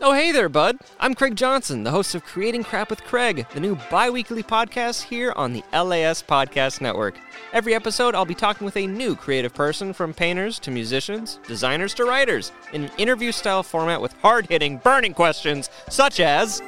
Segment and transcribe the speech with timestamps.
[0.00, 0.78] Oh, hey there, bud.
[1.00, 5.02] I'm Craig Johnson, the host of Creating Crap with Craig, the new bi weekly podcast
[5.02, 7.18] here on the LAS Podcast Network.
[7.52, 11.94] Every episode, I'll be talking with a new creative person from painters to musicians, designers
[11.94, 16.62] to writers, in an interview style format with hard hitting, burning questions such as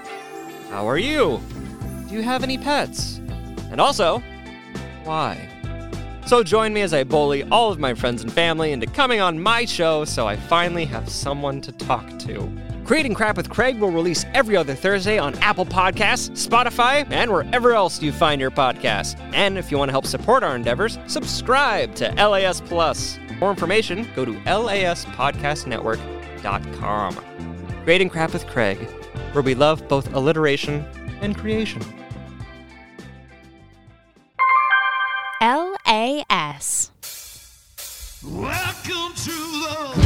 [0.70, 1.40] How are you?
[2.08, 3.18] Do you have any pets?
[3.70, 4.20] And also,
[5.04, 5.48] why?
[6.26, 9.40] So join me as I bully all of my friends and family into coming on
[9.40, 12.69] my show so I finally have someone to talk to.
[12.90, 17.70] Creating Crap with Craig will release every other Thursday on Apple Podcasts, Spotify, and wherever
[17.70, 19.16] else you find your podcasts.
[19.32, 23.16] And if you want to help support our endeavors, subscribe to LAS Plus.
[23.28, 27.14] For more information, go to laspodcastnetwork.com.
[27.84, 28.78] Creating Crap with Craig,
[29.34, 30.84] where we love both alliteration
[31.20, 31.82] and creation.
[35.40, 36.90] LAS.
[38.24, 39.99] Welcome to the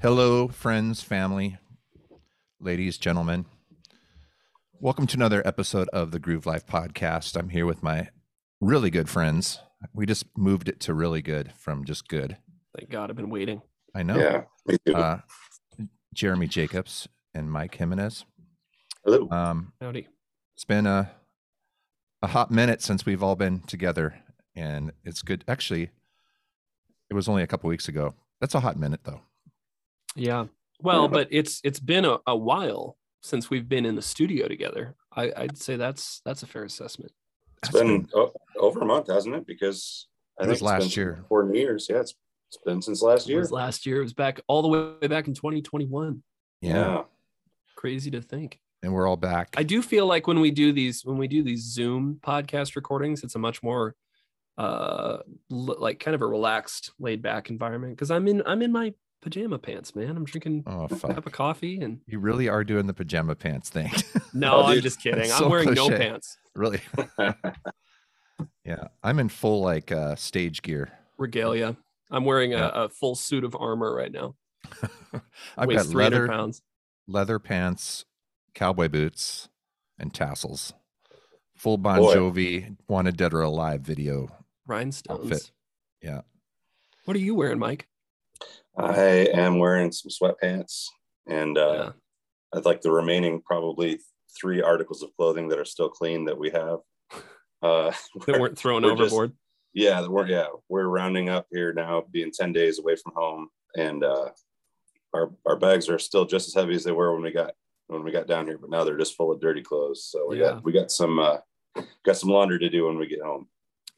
[0.00, 1.58] Hello, friends, family,
[2.60, 3.46] ladies, gentlemen.
[4.80, 7.36] Welcome to another episode of the Groove Life podcast.
[7.36, 8.08] I'm here with my
[8.60, 9.58] really good friends.
[9.92, 12.36] We just moved it to really good from just good.
[12.78, 13.62] Thank God I've been waiting.
[13.94, 14.16] I know.
[14.18, 14.94] Yeah, me too.
[14.94, 15.18] Uh,
[16.14, 18.24] Jeremy Jacobs and Mike Jimenez.
[19.04, 19.28] Hello.
[19.30, 20.06] Um, Howdy.
[20.54, 21.10] it's been a
[22.22, 24.20] a hot minute since we've all been together,
[24.54, 25.44] and it's good.
[25.48, 25.90] Actually,
[27.10, 28.14] it was only a couple weeks ago.
[28.40, 29.22] That's a hot minute, though.
[30.18, 30.46] Yeah.
[30.82, 34.94] Well, but it's it's been a, a while since we've been in the studio together.
[35.14, 37.12] I, I'd say that's that's a fair assessment.
[37.62, 39.46] it's That's been o- over a month, hasn't it?
[39.46, 40.06] Because
[40.38, 41.24] I It think was it's last been year.
[41.28, 41.86] Four New Years.
[41.90, 42.14] Yeah, it's
[42.48, 43.40] it's been since last It year.
[43.40, 43.98] was last year.
[43.98, 46.22] It was back all the way back in 2021.
[46.60, 47.02] yeah.
[47.76, 48.58] Crazy to think.
[48.82, 49.54] and we're all back.
[49.56, 53.22] I do feel like when we do these when we do these Zoom podcast recordings,
[53.24, 53.94] it's a much more
[54.56, 55.18] uh
[55.50, 59.58] like kind of a relaxed, laid back environment because I'm in I'm in my pajama
[59.58, 60.16] pants, man.
[60.16, 63.68] I'm drinking oh a cup of coffee and You really are doing the pajama pants
[63.70, 63.90] thing.
[64.32, 65.20] no, Oh, I'm just kidding.
[65.20, 66.36] That's I'm so wearing no pants.
[66.54, 66.80] really?
[68.64, 70.90] yeah, I'm in full like uh stage gear.
[71.18, 71.76] Regalia.
[72.10, 72.70] I'm wearing Yeah.
[72.72, 74.34] a, a full suit of armor right now.
[75.56, 76.62] I've got leather pounds.
[77.06, 78.04] leather pants,
[78.54, 79.48] cowboy boots,
[79.98, 80.72] and tassels.
[81.56, 82.14] Full Bon Boy.
[82.14, 84.28] Jovi "Wanted Dead or Alive" video.
[84.66, 85.32] Rhinestones.
[85.32, 85.50] Outfit.
[86.02, 86.20] Yeah.
[87.04, 87.87] What are you wearing, Mike?
[88.78, 90.86] I am wearing some sweatpants,
[91.26, 91.90] and uh, Yeah.
[92.58, 93.98] I'd like the remaining probably
[94.40, 96.78] three articles of clothing that are still clean that we have.
[97.60, 97.92] Uh,
[98.26, 99.32] That weren't thrown we're just- overboard.
[99.74, 104.04] yeah, we're yeah we're rounding up here now, being ten days away from home, and
[104.04, 104.30] uh,
[105.12, 107.52] our our bags are still just as heavy as they were when we got
[107.88, 110.04] when we got down here, but now they're just full of dirty clothes.
[110.04, 110.52] So we Yeah.
[110.52, 111.38] got we got some uh,
[112.04, 113.48] got some laundry to do when we get home.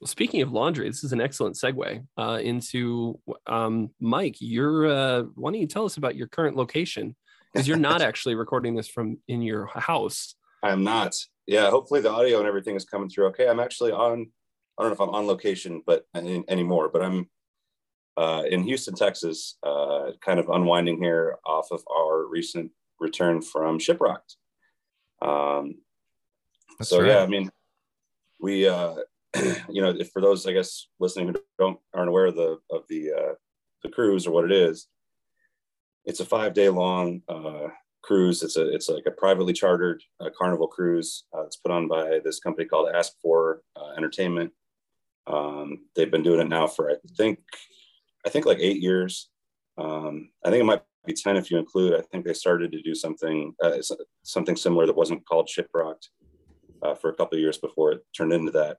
[0.01, 4.37] Well, speaking of laundry, this is an excellent segue uh, into um, Mike.
[4.41, 7.15] You're uh, why don't you tell us about your current location?
[7.53, 10.35] Because you're not actually recording this from in your house.
[10.63, 11.15] I'm not.
[11.47, 13.49] Yeah, hopefully the audio and everything is coming through okay.
[13.49, 14.31] I'm actually on.
[14.79, 16.89] I don't know if I'm on location, but any, anymore.
[16.91, 17.29] But I'm
[18.17, 23.79] uh, in Houston, Texas, uh, kind of unwinding here off of our recent return from
[23.79, 24.37] Shiprocked.
[25.21, 25.77] Um,
[26.79, 27.09] That's so right.
[27.09, 27.51] yeah, I mean,
[28.41, 28.97] we, uh,
[29.69, 33.13] you know, for those I guess listening who don't aren't aware of the of the
[33.13, 33.35] uh,
[33.83, 34.89] the cruise or what it is,
[36.05, 37.69] it's a five day long uh,
[38.03, 38.43] cruise.
[38.43, 41.25] It's a it's like a privately chartered uh, carnival cruise.
[41.35, 44.53] Uh, it's put on by this company called Ask for uh, Entertainment.
[45.27, 47.39] Um, they've been doing it now for I think
[48.27, 49.29] I think like eight years.
[49.79, 51.95] Um, I think it might be ten if you include.
[51.95, 53.79] I think they started to do something uh,
[54.23, 56.09] something similar that wasn't called Shiprocked
[56.83, 58.79] uh, for a couple of years before it turned into that.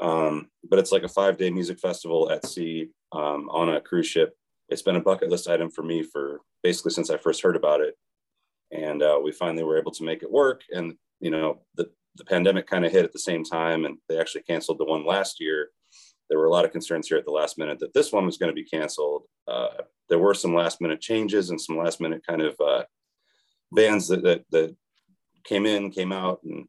[0.00, 4.06] Um, but it's like a five day music festival at sea um, on a cruise
[4.06, 4.36] ship.
[4.68, 7.80] It's been a bucket list item for me for basically since I first heard about
[7.80, 7.96] it.
[8.70, 10.62] And uh, we finally were able to make it work.
[10.70, 14.18] And, you know, the, the pandemic kind of hit at the same time and they
[14.18, 15.70] actually canceled the one last year.
[16.30, 18.38] There were a lot of concerns here at the last minute that this one was
[18.38, 19.24] going to be canceled.
[19.46, 19.68] Uh,
[20.08, 22.84] there were some last minute changes and some last minute kind of uh,
[23.70, 24.74] bands that, that, that
[25.44, 26.66] came in, came out, and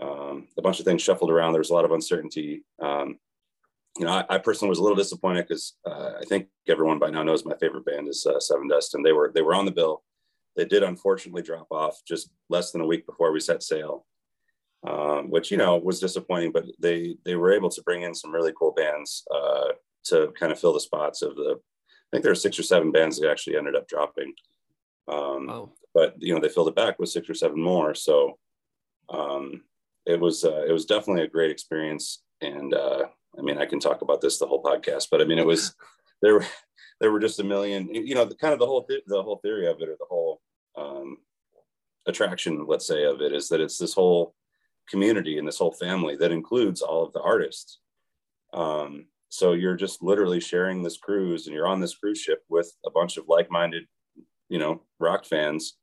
[0.00, 1.52] um, a bunch of things shuffled around.
[1.52, 2.64] There was a lot of uncertainty.
[2.80, 3.18] Um,
[3.98, 7.10] you know, I, I personally was a little disappointed because uh, I think everyone by
[7.10, 9.72] now knows my favorite band is uh, Sevendust, and they were they were on the
[9.72, 10.02] bill.
[10.56, 14.06] They did unfortunately drop off just less than a week before we set sail,
[14.88, 16.52] um, which you know was disappointing.
[16.52, 19.72] But they they were able to bring in some really cool bands uh,
[20.04, 21.56] to kind of fill the spots of the.
[21.58, 24.32] I think there were six or seven bands that actually ended up dropping.
[25.08, 25.72] Um, Wow.
[25.92, 28.38] but you know they filled it back with six or seven more so
[29.08, 29.64] um
[30.10, 32.22] it was uh, it was definitely a great experience.
[32.40, 33.04] And uh
[33.38, 35.74] i mean i can talk about this the whole podcast but i mean it was
[36.22, 36.46] there were
[37.00, 39.36] there were just a million you know the kind of the whole th- the whole
[39.36, 40.40] theory of it or the whole
[40.76, 41.16] um
[42.06, 44.34] attraction let's say of it is that it's this whole
[44.88, 47.78] community and this whole family that includes all of the artists.
[48.52, 52.72] Um so you're just literally sharing this cruise and you're on this cruise ship with
[52.84, 53.84] a bunch of like-minded
[54.48, 55.76] you know rock fans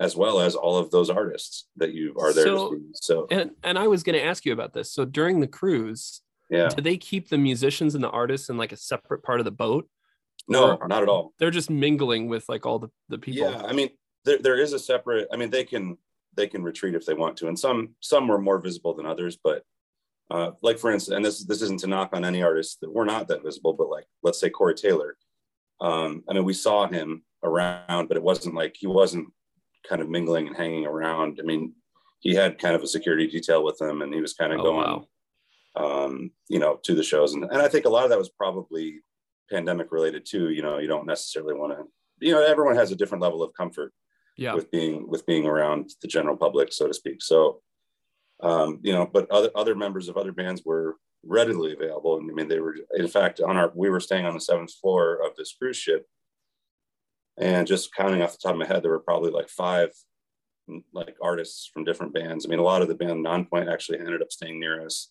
[0.00, 3.26] as well as all of those artists that you are there So- to see so
[3.30, 4.92] And and I was going to ask you about this.
[4.92, 6.20] So during the cruise,
[6.50, 9.44] yeah do they keep the musicians and the artists in like a separate part of
[9.44, 9.88] the boat?
[10.48, 13.50] no not at all They're just mingling with like all the the people.
[13.50, 13.88] yeah i mean
[14.26, 15.96] there, there is a separate i mean they can
[16.34, 19.38] they can retreat if they want to and some some were more visible than others
[19.42, 19.62] but
[20.30, 23.06] uh like for instance and this this isn't to knock on any artists that were
[23.06, 25.16] not that visible but like let's say corey taylor
[25.80, 29.26] um i mean we saw him around but it wasn't like he wasn't
[29.88, 31.72] kind of mingling and hanging around i mean
[32.20, 34.62] he had kind of a security detail with him and he was kind of Oh,
[34.62, 35.04] going
[35.76, 36.04] wow.
[36.04, 37.34] um, you know, to the shows.
[37.34, 39.00] And, and I think a lot of that was probably
[39.50, 40.48] pandemic related too.
[40.48, 41.84] You know, you don't necessarily want to,
[42.26, 43.92] you know, everyone has a different level of comfort
[44.38, 44.54] Yeah.
[44.54, 47.20] with being with being around the general public, so to speak.
[47.22, 47.60] So,
[48.42, 50.96] um, you know, but other other members of other bands were
[51.26, 52.16] readily available.
[52.18, 54.72] And I mean, they were in fact on our we were staying on the seventh
[54.80, 56.06] floor of this cruise ship.
[57.38, 59.90] And just counting off the top of my head, there were probably like five
[60.92, 62.46] like artists from different bands.
[62.46, 65.10] I mean, a lot of the band Nonpoint actually ended up staying near us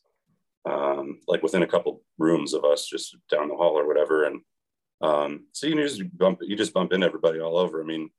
[0.66, 4.24] um, like within a couple rooms of us, just down the hall or whatever.
[4.24, 4.42] And
[5.02, 7.82] um, so you just bump, you just bump into everybody all over.
[7.82, 8.10] I mean,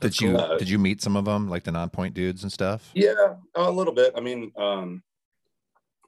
[0.00, 0.58] Did you cool.
[0.58, 2.90] did you meet some of them like the Nonpoint dudes and stuff?
[2.94, 4.12] yeah, a little bit.
[4.16, 5.02] I mean, um,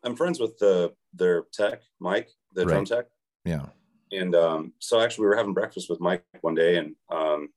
[0.02, 3.06] I'm friends with the their tech, Mike, the drum tech,
[3.44, 3.66] Yeah.
[4.14, 7.48] And um, so actually we were having breakfast with Mike one day, and um,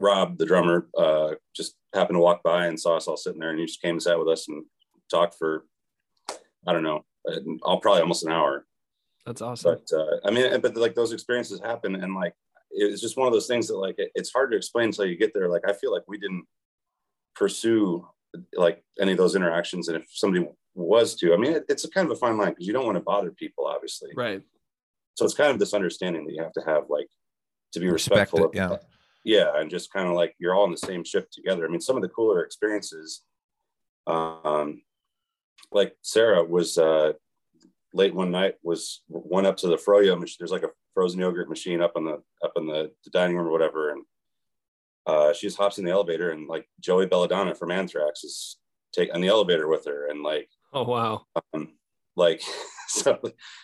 [0.00, 3.50] Rob, the drummer, uh, just happened to walk by and saw us all sitting there,
[3.50, 4.64] and he just came and sat with us and
[5.10, 5.64] talked for,
[6.66, 8.66] I don't know, uh, all probably almost an hour.
[9.24, 9.78] That's awesome.
[9.78, 12.34] but uh, I mean, but like those experiences happen, and like
[12.70, 15.16] it's just one of those things that like it, it's hard to explain until you
[15.16, 15.48] get there.
[15.48, 16.44] Like I feel like we didn't
[17.34, 18.06] pursue
[18.54, 21.90] like any of those interactions, and if somebody was to, I mean, it, it's a
[21.90, 24.10] kind of a fine line because you don't want to bother people, obviously.
[24.14, 24.42] right.
[25.16, 27.08] So it's kind of this understanding that you have to have, like,
[27.72, 28.38] to be Respect respectful.
[28.40, 28.76] it, of yeah.
[29.24, 31.66] yeah, and just kind of like you're all in the same ship together.
[31.66, 33.22] I mean, some of the cooler experiences,
[34.06, 34.82] um,
[35.72, 37.14] like Sarah was uh,
[37.92, 40.36] late one night was went up to the froyo machine.
[40.38, 43.48] There's like a frozen yogurt machine up on the up in the, the dining room
[43.48, 44.04] or whatever, and
[45.06, 48.58] uh, she just hops in the elevator and like Joey Belladonna from Anthrax is
[48.92, 51.26] take on the elevator with her, and like Oh wow.
[51.52, 51.74] um,
[52.16, 52.42] like
[52.88, 53.18] so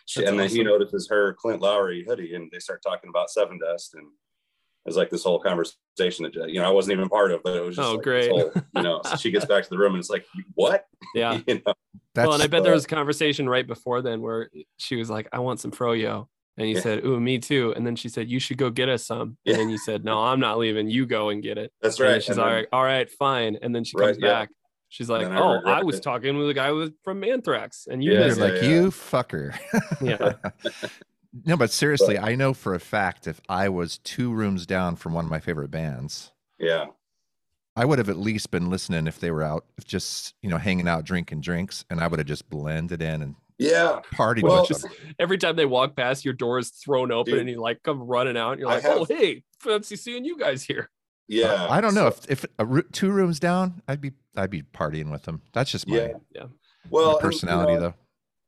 [0.07, 3.29] she, That's and then he notices her Clint Lowery hoodie and they start talking about
[3.29, 7.31] Sevendust and it was like this whole conversation that you know I wasn't even part
[7.33, 8.31] of but it was just Oh, like great.
[8.31, 11.41] whole, you know so she gets back to the room and it's like what Yeah.
[11.47, 11.75] you know
[12.15, 14.97] That's well, and I bet there uh, was a conversation right before then where she
[14.97, 16.27] was like, "I want some froyo,"
[16.59, 16.81] and you Yeah.
[16.83, 19.53] said, "Ooh, me too." And then she said, "You should go get us some." Yeah.
[19.55, 20.91] And then you said, "No, I'm not leaving.
[20.91, 23.11] You go and get it." that's And right she's And all then- right, all right,
[23.11, 23.57] fine.
[23.63, 24.41] And then she Right, comes yeah.
[24.93, 24.97] Back.
[24.97, 26.03] She's like, I "Oh, I was it.
[26.03, 28.69] talking with a guy with from Anthrax, and you Yeah, You're missed yeah, like yeah.
[28.69, 29.59] you fucker.
[30.03, 30.33] Yeah.
[31.47, 35.15] no, but seriously, I know for a fact if I was two rooms down from
[35.15, 36.87] one of my favorite bands, yeah
[37.75, 40.87] I would have at least been listening if they were out, just you know, hanging
[40.89, 44.87] out, drinking drinks, and I would have just blended in and yeah partied Well, Just
[45.19, 47.41] every time they walk past, your door is thrown open, Dude.
[47.41, 50.37] and you like come running out, and you're I like, "Oh, hey, fancy seeing you
[50.39, 50.91] guys here."
[51.29, 54.63] Yeah I don't know So- if if a, two rooms down, I'd be I'd be
[54.63, 55.43] partying with them.
[55.53, 56.45] That's just my, yeah Yeah.
[56.91, 57.95] well my and, you personality, know, though.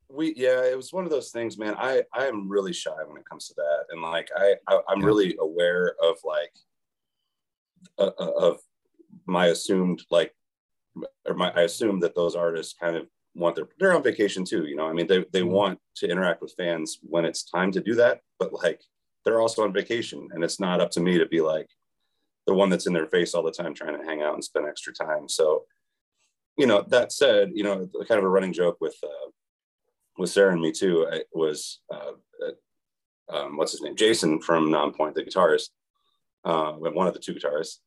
[0.08, 3.16] we yeah it was one of those things man i i am really shy when
[3.18, 5.06] it comes to that and like i, I i'm Yeah.
[5.06, 6.52] really aware of like
[7.98, 8.58] uh, uh, of
[9.26, 10.34] my assumed like
[11.26, 14.64] or my i assume that those artists kind of want their they're on vacation too
[14.66, 15.48] you know i mean they, they Mhm.
[15.50, 18.80] want to interact with fans when it's time to do that but like
[19.24, 21.68] they're also on vacation and it's not up to me to be like
[22.46, 24.66] the one that's in their face all the time trying to hang out and spend
[24.66, 25.28] extra time.
[25.28, 25.64] So
[26.56, 29.30] you know that said you know kind of a running joke with uh
[30.18, 32.12] with Sarah and me too I was uh,
[32.46, 33.96] uh, um, what's his name?
[33.96, 35.70] Jason from Nonpoint the guitarist
[36.44, 37.78] uh one of the two guitarists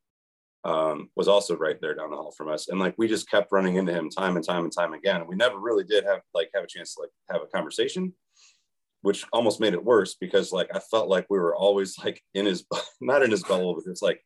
[0.67, 3.51] um, was also right there down the hall from us, and like we just kept
[3.51, 5.25] running into him time and time and time again.
[5.25, 8.13] We never really did have like have a chance to like have a conversation,
[9.01, 12.45] which almost made it worse because like I felt like we were always like in
[12.45, 12.65] his
[13.01, 14.21] not in his bubble, but it's like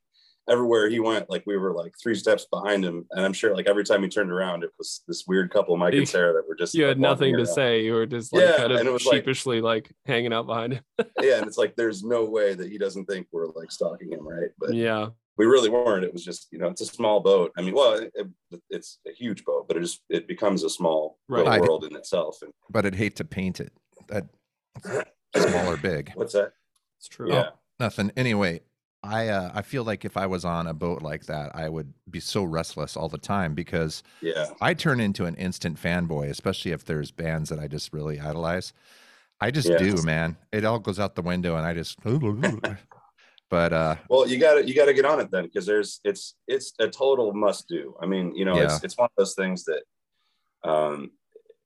[0.49, 3.67] everywhere he went, like we were like three steps behind him, and I'm sure like
[3.67, 6.55] every time he turned around, it was this weird couple, Mike and Sarah, that were
[6.55, 7.55] just You had like, walking nothing to around.
[7.55, 7.83] say.
[7.83, 10.47] You were just like Yeah, kind and it of was like- sheepishly like hanging out
[10.47, 10.83] behind him.
[11.21, 14.27] yeah, and it's like there's no way that he doesn't think we're like stalking him,
[14.27, 14.49] right?
[14.59, 15.07] But yeah.
[15.37, 16.03] we really weren't.
[16.03, 17.51] It was just you know, it's a small boat.
[17.57, 18.27] I mean, well, it, it-
[18.69, 21.45] it's a huge boat, but it just it becomes a small Right.
[21.45, 22.39] little I- world in itself.
[22.41, 23.71] And but I'd hate to paint it
[24.07, 24.25] that
[25.35, 26.11] small or big.
[26.15, 26.53] what's that?
[26.99, 27.29] It's true.
[27.31, 28.11] Yeah, Nothing.
[28.17, 28.61] Anyway,
[29.03, 31.93] I uh, I feel like if I was on a boat like that, I would
[32.09, 36.71] be so restless all the time because yeah, I turn into an instant fanboy, especially
[36.71, 38.73] if there's bands that I just really idolize.
[39.39, 39.77] I just Yeah.
[39.79, 40.37] do, man.
[40.51, 41.97] It all goes out the window, and I just.
[43.49, 45.99] but uh, Well, you got to you got to get on it then because there's
[46.03, 47.95] it's it's a total must do.
[47.99, 49.81] I mean, you know, it's it's one of those things that
[50.63, 51.09] um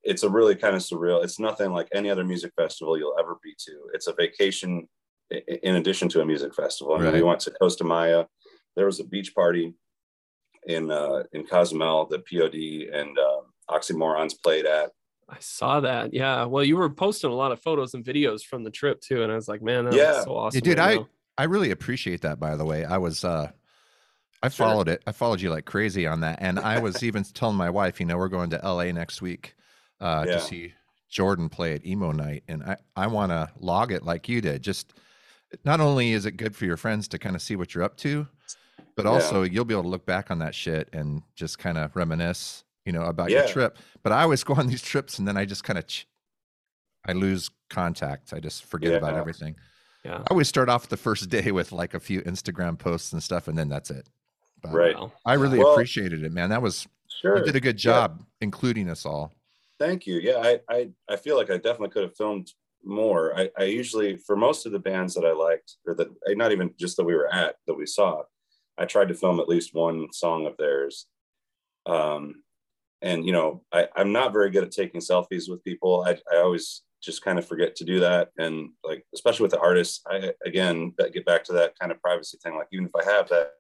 [0.04, 1.22] it's a really kind of surreal.
[1.22, 3.90] It's nothing like any other music festival you'll ever be to.
[3.94, 4.88] It's a vacation
[5.32, 6.96] in addition to a music festival.
[6.96, 8.26] I mean, we went to Costa Maya.
[8.76, 9.74] There was a beach party
[10.68, 12.56] in uh in Cozumel that POD
[12.94, 14.92] and uh, Oxymorons played at.
[15.28, 16.14] I saw that.
[16.14, 16.46] Yeah.
[16.46, 19.32] Well, you were posting a lot of photos and videos from the trip too, and
[19.32, 20.24] I was like, man, that's Yeah.
[20.24, 20.62] so awesome.
[20.62, 21.08] dude, right I now.
[21.38, 22.40] I really appreciate that.
[22.40, 23.52] By the way, I was uh,
[24.44, 24.68] I Sure.
[24.68, 25.02] followed it.
[25.08, 28.06] I followed you like crazy on that, and I was even telling my wife, you
[28.06, 28.94] know, we're going to L.A.
[28.94, 29.56] next week
[30.00, 30.34] uh, Yeah.
[30.36, 30.74] to see
[31.10, 34.62] Jordan play at emo night, and I I want to log it like you did.
[34.62, 34.94] Just
[35.64, 37.98] not only is it good for your friends to kind of see what you're up
[37.98, 38.28] to,
[38.96, 39.12] but Yeah.
[39.12, 42.64] also you'll be able to look back on that shit and just kind of reminisce,
[42.86, 43.78] you know, about your trip.
[44.04, 46.08] But I always go on these trips and then I just kind of ch-
[47.08, 48.34] I lose contact.
[48.34, 49.56] I just forget about everything.
[50.04, 50.18] Yeah.
[50.20, 53.48] I always start off the first day with like a few Instagram posts and stuff,
[53.48, 54.08] and then that's it.
[54.62, 54.96] But Right.
[55.26, 56.50] I really Well- appreciated it, man.
[56.50, 56.88] That was
[57.22, 57.92] Sure, you did a good Yeah.
[57.92, 59.34] job including us all.
[59.80, 60.16] Thank you.
[60.20, 62.52] Yeah, I, I I feel like I definitely could have filmed
[62.86, 63.38] more.
[63.38, 66.52] I, I usually for most of the bands that I liked, or that eh, not
[66.52, 68.24] even just that we were at that we saw,
[68.78, 71.08] I tried to film at least one song of theirs.
[71.86, 72.44] Um,
[73.02, 76.06] and you know, I, I'm not very good at taking selfies with people.
[76.08, 78.30] I, I always just kind of forget to do that.
[78.38, 82.38] And like especially with the artists, I again get back to that kind of privacy
[82.44, 82.56] thing.
[82.56, 83.52] Like even if I have that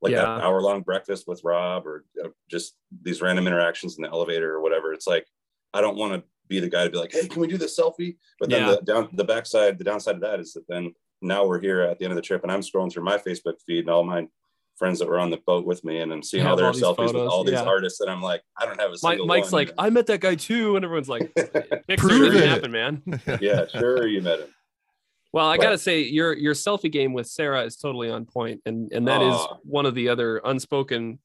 [0.00, 0.22] like Yeah.
[0.22, 4.52] that hour long breakfast with Rob or uh, just these random interactions in the elevator
[4.52, 4.92] or whatever.
[4.92, 5.26] It's like
[5.72, 7.78] I don't want to be the guy to be like, hey, can we do this
[7.78, 8.16] selfie?
[8.40, 8.76] But then Yeah.
[8.76, 11.98] the down the backside, the downside of that is that then now we're here at
[11.98, 14.26] the end of the trip and I'm scrolling through my Facebook feed and all my
[14.76, 16.82] friends that were on the boat with me and I'm seeing all their all these
[16.82, 17.62] selfies with all these yeah.
[17.62, 19.66] artists and I'm like, I don't have a single Mike's one.
[19.66, 21.32] like, I met that guy too, and everyone's like,
[21.86, 22.48] picture Prove it it.
[22.48, 23.02] happened, man.
[23.40, 24.48] yeah, sure you met him.
[25.32, 28.60] Well, I But- gotta say, your your selfie game with Sarah is totally on point,
[28.66, 29.56] and and that is Aw.
[29.64, 31.18] one of the other unspoken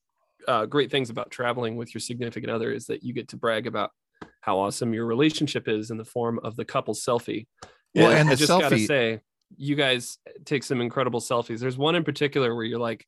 [0.48, 3.66] uh, great things about traveling with your significant other is that you get to brag
[3.66, 3.90] about
[4.40, 7.46] how awesome your relationship is in the form of the couple selfie.
[7.94, 8.18] Well, Yeah.
[8.18, 9.20] and I just gotta say,
[9.56, 11.58] you guys take some incredible selfies.
[11.58, 13.04] There's one in particular where you're like,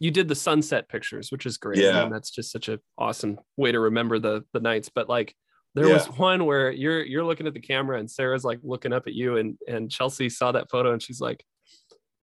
[0.00, 1.78] you did the sunset pictures, which is great.
[1.78, 2.02] Yeah.
[2.04, 4.88] and that's just such a awesome way to remember the the nights.
[4.94, 5.34] But like,
[5.74, 9.06] there was one where you're you're looking at the camera and Sarah's like looking up
[9.06, 11.44] at you, and and Chelsea saw that photo and she's like,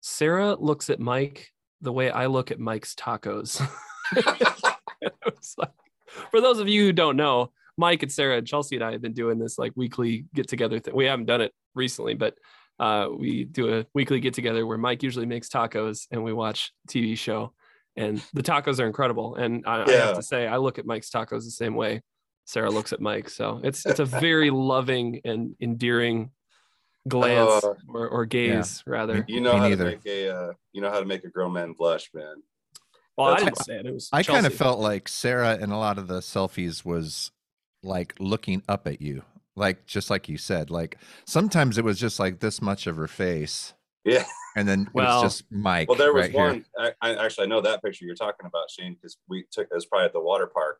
[0.01, 1.47] Sarah looks at Mike
[1.81, 3.61] the way I look at Mike's tacos.
[5.57, 5.69] Like-
[6.31, 9.01] for those of you who don't know, Mike and Sarah and Chelsea and I have
[9.01, 10.95] been doing this like weekly get together thing.
[10.95, 12.35] We haven't done it recently, but
[12.79, 16.71] uh, we do a weekly get together where Mike usually makes tacos and we watch
[16.87, 17.53] TV show.
[17.95, 19.35] And the tacos are incredible.
[19.35, 22.01] And I, I have to say, I look at Mike's tacos the same way
[22.45, 23.29] Sarah looks at Mike.
[23.29, 26.31] So it's it's a very loving and endearing
[27.07, 29.25] glance Uh, or, or gaze, rather.
[29.27, 29.83] You know Me how neither.
[29.91, 32.35] to make a uh, you know how to make a grown man blush, man.
[33.17, 33.85] Well, I didn't say it.
[33.85, 37.31] It was I kind of felt like Sarah in a lot of the selfies was
[37.83, 39.23] like looking up at you,
[39.55, 40.69] like just like you said.
[40.69, 43.73] Like sometimes it was just like this much of her face,
[44.05, 44.25] Yeah.
[44.55, 45.89] and then it was just Mike.
[45.89, 46.65] Well, there was right one.
[46.77, 49.75] I, I actually I know that picture you're talking about, Shane, because we took it
[49.75, 50.79] was probably at the water park,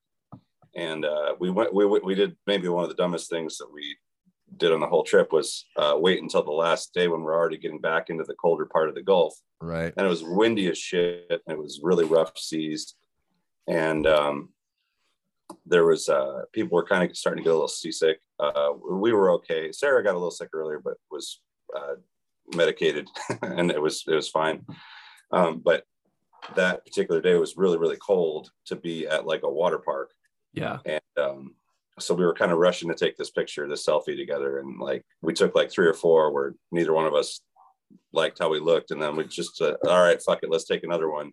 [0.76, 1.74] and uh, we went.
[1.74, 3.96] We we did maybe one of the dumbest things that we
[4.58, 7.58] did on the whole trip was uh, wait until the last day when we're already
[7.58, 9.92] getting back into the colder part of the Gulf, Right.
[9.98, 11.28] and it was windy as shit.
[11.32, 12.94] And it was really rough seas,
[13.68, 14.50] and um,
[15.66, 18.20] there was uh, people were kind of starting to get a little seasick.
[18.40, 19.72] Uh, we were okay.
[19.72, 21.42] Sarah got a little sick earlier, but was
[21.76, 21.96] uh,
[22.56, 23.08] medicated,
[23.42, 24.66] and it was it was fine.
[25.32, 25.84] Um, but
[26.56, 30.12] that particular day was really really cold to be at like a water park,
[30.54, 30.80] Yeah.
[30.86, 31.56] and um,
[32.00, 35.06] so we were kind of rushing to take this picture, this selfie together, and like
[35.22, 37.42] we took like three or four where neither one of us
[38.12, 40.84] liked how we looked, and then we just uh, all right, fuck it, let's take
[40.84, 41.32] another one.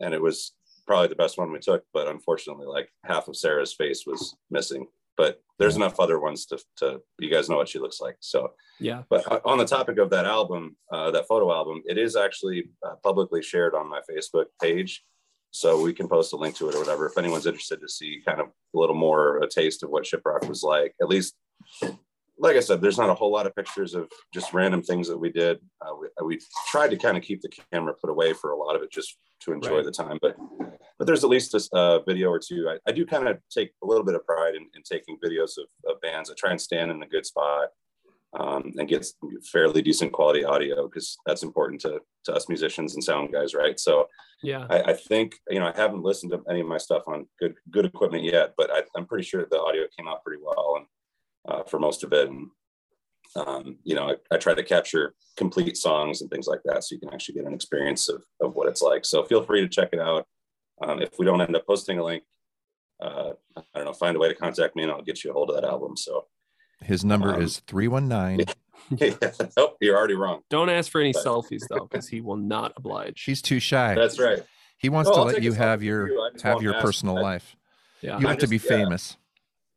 [0.00, 0.52] and it was
[0.88, 1.84] probably the best one we took.
[1.94, 4.86] But unfortunately, like half of Sarah's face was missing.
[5.16, 8.16] But there's enough other ones to, to you guys know what she looks like.
[8.20, 9.02] So, Yeah.
[9.10, 12.70] but uh, on the topic of that album, uh, that photo album, it is actually
[12.86, 15.02] uh, publicly shared on my Facebook page.
[15.50, 17.06] So we can post a link to it or whatever.
[17.06, 20.46] If anyone's interested to see kind of a little more a taste of what Shiprock
[20.48, 21.34] was like, at least,
[22.40, 25.18] like I said, there's not a whole lot of pictures of just random things that
[25.18, 25.58] we did.
[25.80, 28.76] Uh, we, we tried to kind of keep the camera put away for a lot
[28.76, 29.84] of it just to enjoy Right.
[29.84, 30.18] the time.
[30.22, 30.36] But
[30.98, 32.68] but there's at least a uh, video or two.
[32.68, 35.56] I, I do kind of take a little bit of pride in, in taking videos
[35.58, 36.28] of, of bands.
[36.30, 37.68] I try and stand in a good spot
[38.38, 39.06] um, and get
[39.52, 43.78] fairly decent quality audio because that's important to, to us musicians and sound guys, right?
[43.80, 44.06] So
[44.42, 44.66] Yeah.
[44.68, 47.54] I, I think you know I haven't listened to any of my stuff on good
[47.70, 50.86] good equipment yet, but I, I'm pretty sure the audio came out pretty well and
[51.48, 52.28] uh, for most of it.
[52.28, 52.48] And
[53.36, 56.94] um, you know, I, I try to capture complete songs and things like that, so
[56.94, 59.04] you can actually get an experience of of what it's like.
[59.04, 60.26] So feel free to check it out.
[60.82, 62.22] Um, if we don't end up posting a link,
[63.02, 65.32] uh, I don't know, find a way to contact me and I'll get you a
[65.32, 65.96] hold of that album.
[65.96, 66.26] So
[66.82, 68.46] His number Um, is 319.
[69.56, 70.42] oh, you're already wrong.
[70.50, 73.18] Don't ask for any But- selfies though, because he will not oblige.
[73.18, 73.94] She's too shy.
[73.94, 74.42] That's right.
[74.78, 76.30] he wants No, to I'll let you have your you.
[76.44, 77.56] Have your personal I- life.
[78.00, 78.18] Yeah.
[78.20, 78.68] You I have to be yeah.
[78.68, 79.16] famous.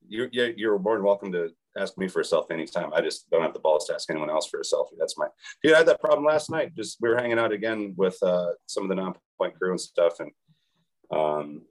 [0.08, 2.92] You're, you're more than welcome to ask me for a selfie anytime.
[2.94, 4.98] I just don't have the balls to ask anyone else for a selfie.
[4.98, 5.28] That's my
[5.64, 5.74] dude.
[5.74, 6.76] I had that problem last night.
[6.76, 10.20] Just we were hanging out again with uh, some of the Nonpoint crew and stuff,
[10.20, 10.32] and
[11.12, 11.62] um,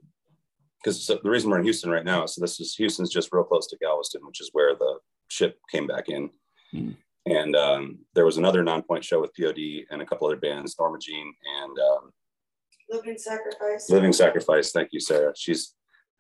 [0.83, 3.67] because the reason we're in Houston right now, so this is Houston's just real close
[3.69, 6.31] to Galveston, which is where the ship came back in.
[6.73, 6.91] Hmm.
[7.27, 10.99] And um, there was another Nonpoint show with POD and a couple other bands, Norma
[10.99, 12.13] Jean and um,
[12.91, 13.89] Living sacrifice.
[13.89, 14.73] Living Sacrifice.
[14.73, 15.33] Thank you, Sarah.
[15.37, 15.75] She's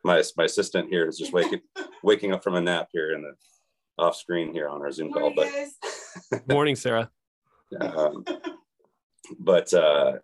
[0.05, 1.61] my my assistant here is just waking
[2.03, 3.33] waking up from a nap here in the
[4.01, 5.33] off screen here on our Zoom call.
[5.35, 6.43] But guys.
[6.49, 7.11] Morning, Sarah.
[7.81, 8.25] um,
[9.39, 10.15] but uh,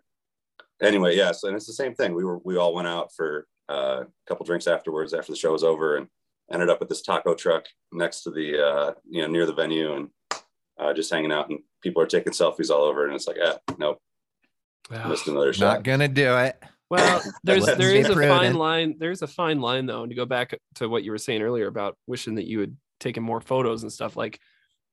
[0.81, 2.13] anyway, yes, yeah, so, and it's the same thing.
[2.13, 5.51] We were we all went out for uh, a couple drinks afterwards after the show
[5.51, 6.07] was over, and
[6.51, 9.93] ended up at this taco truck next to the uh, you know near the venue,
[9.93, 10.09] and
[10.79, 13.57] uh, just hanging out, and people are taking selfies all over, and it's like, ah,
[13.77, 13.99] nope,
[14.91, 15.07] Yeah.
[15.07, 16.61] missed another Not gonna do it.
[16.89, 18.95] Well, there's Let's there a fine line.
[18.97, 21.67] There's a fine line though, and to go back to what you were saying earlier
[21.67, 24.15] about wishing that you had taken more photos and stuff.
[24.17, 24.39] Like,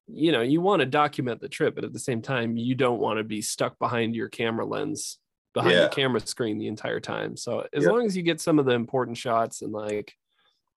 [0.07, 3.01] you know, you want to document the trip, but at the same time, you don't
[3.01, 5.19] want to be stuck behind your camera lens,
[5.55, 5.83] behind Yeah.
[5.85, 7.37] the camera screen the entire time.
[7.37, 7.90] So as Yeah.
[7.90, 10.14] long as you get some of the important shots and like,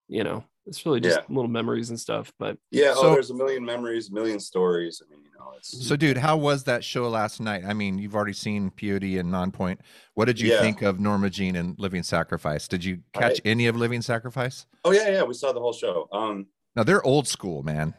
[0.07, 2.31] you know, it's really just little memories and stuff.
[2.39, 5.01] But Yeah, So- oh, there's a million memories, a million stories.
[5.05, 7.63] I mean, you know, it's So, dude, how was that show last night?
[7.65, 9.79] I mean, you've already seen POD and Nonpoint.
[10.13, 10.61] What did you Yeah.
[10.61, 12.67] think of Norma Jean and Living Sacrifice?
[12.67, 14.65] Did you catch any of Living Sacrifice?
[14.85, 16.07] oh yeah, yeah, we saw the whole show.
[16.13, 17.95] Um, Now they're old school, man.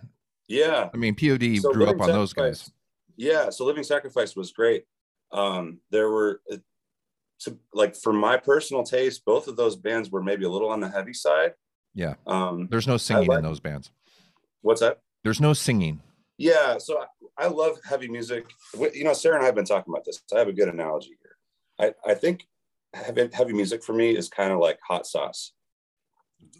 [0.46, 2.70] yeah, I mean, POD So grew up on those guys.
[3.16, 4.84] Yeah, so Living Sacrifice was great.
[5.32, 6.58] Um, there were, uh,
[7.40, 10.78] to, like, for my personal taste, both of those bands were maybe a little on
[10.78, 11.54] the heavy side.
[11.92, 12.14] Yeah.
[12.28, 13.90] Um, There's no singing like- in those bands.
[14.60, 15.00] what's that?
[15.24, 16.00] There's no singing.
[16.36, 18.46] Yeah, so I, I love heavy music.
[18.92, 20.22] You know, Sarah and I have been talking about this.
[20.32, 21.94] I have a good analogy here.
[22.06, 22.46] I, I think
[22.94, 25.52] heavy, heavy music for me is kind of like hot sauce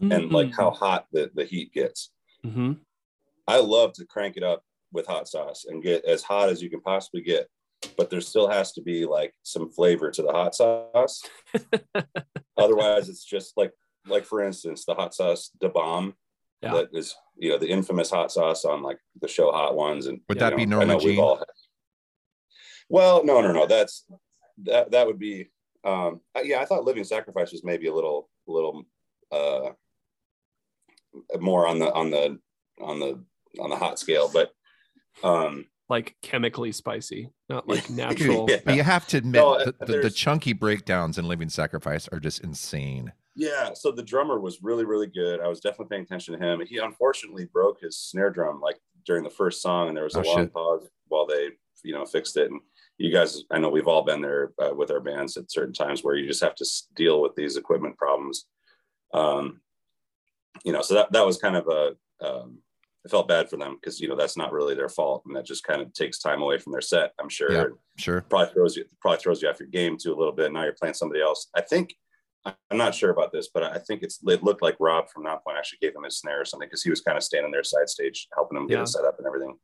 [0.01, 2.11] and like how hot the, the heat gets.
[2.45, 2.79] Mhm.
[3.47, 4.63] I love to crank it up
[4.93, 7.49] with hot sauce and get as hot as you can possibly get.
[7.97, 11.23] But there still has to be like some flavor to the hot sauce.
[12.57, 13.73] Otherwise, it's just like
[14.07, 16.15] like for instance, the hot sauce Da Bomb
[16.63, 16.75] Yeah.
[16.75, 20.21] that is you know the infamous hot sauce on like the show Hot Ones and
[20.29, 21.19] Would that know, be I know Norma we've Jean?
[21.21, 21.47] all had-
[22.89, 23.67] Well, no, no, no.
[23.67, 24.05] That's
[24.65, 25.49] that that would be
[25.85, 28.83] um yeah, I thought Living Sacrifice was maybe a little a little
[29.33, 29.71] uh
[31.41, 32.39] more on the on the
[32.81, 33.23] on the
[33.61, 34.53] on the hot scale, but
[35.23, 38.47] um like chemically spicy, not like natural.
[38.49, 38.59] Yeah.
[38.65, 42.21] But you have to admit No, the, the, the chunky breakdowns in Living Sacrifice are
[42.21, 43.13] just insane.
[43.35, 45.41] Yeah, so the drummer was really, really good.
[45.41, 46.61] I was definitely paying attention to him.
[46.67, 50.21] He unfortunately broke his snare drum like during the first song, and there was a
[50.21, 50.53] Oh, long shit.
[50.53, 51.51] pause while they,
[51.85, 52.51] you know, fixed it.
[52.51, 52.61] And
[52.99, 56.03] you guys, I know we've all been there uh, with our bands at certain times
[56.03, 58.47] where you just have to deal with these equipment problems.
[59.15, 59.61] Um,
[60.65, 61.97] you know, so that that was kind of a.
[62.25, 62.59] Um,
[63.07, 65.47] I felt bad for them because you know that's not really their fault, and that
[65.47, 67.13] just kind of takes time away from their set.
[67.21, 67.65] I'm sure Yeah.
[67.97, 68.21] Sure.
[68.23, 70.53] probably throws you probably throws you off your game too a little bit.
[70.53, 71.49] Now you're playing somebody else.
[71.55, 71.95] I think
[72.45, 75.57] I'm not sure about this, but I think it's it looked like Rob from Nonpoint
[75.57, 77.89] actually gave him his snare or something because he was kind of standing there side
[77.89, 78.83] stage helping him get Yeah.
[78.83, 79.57] it set up and everything.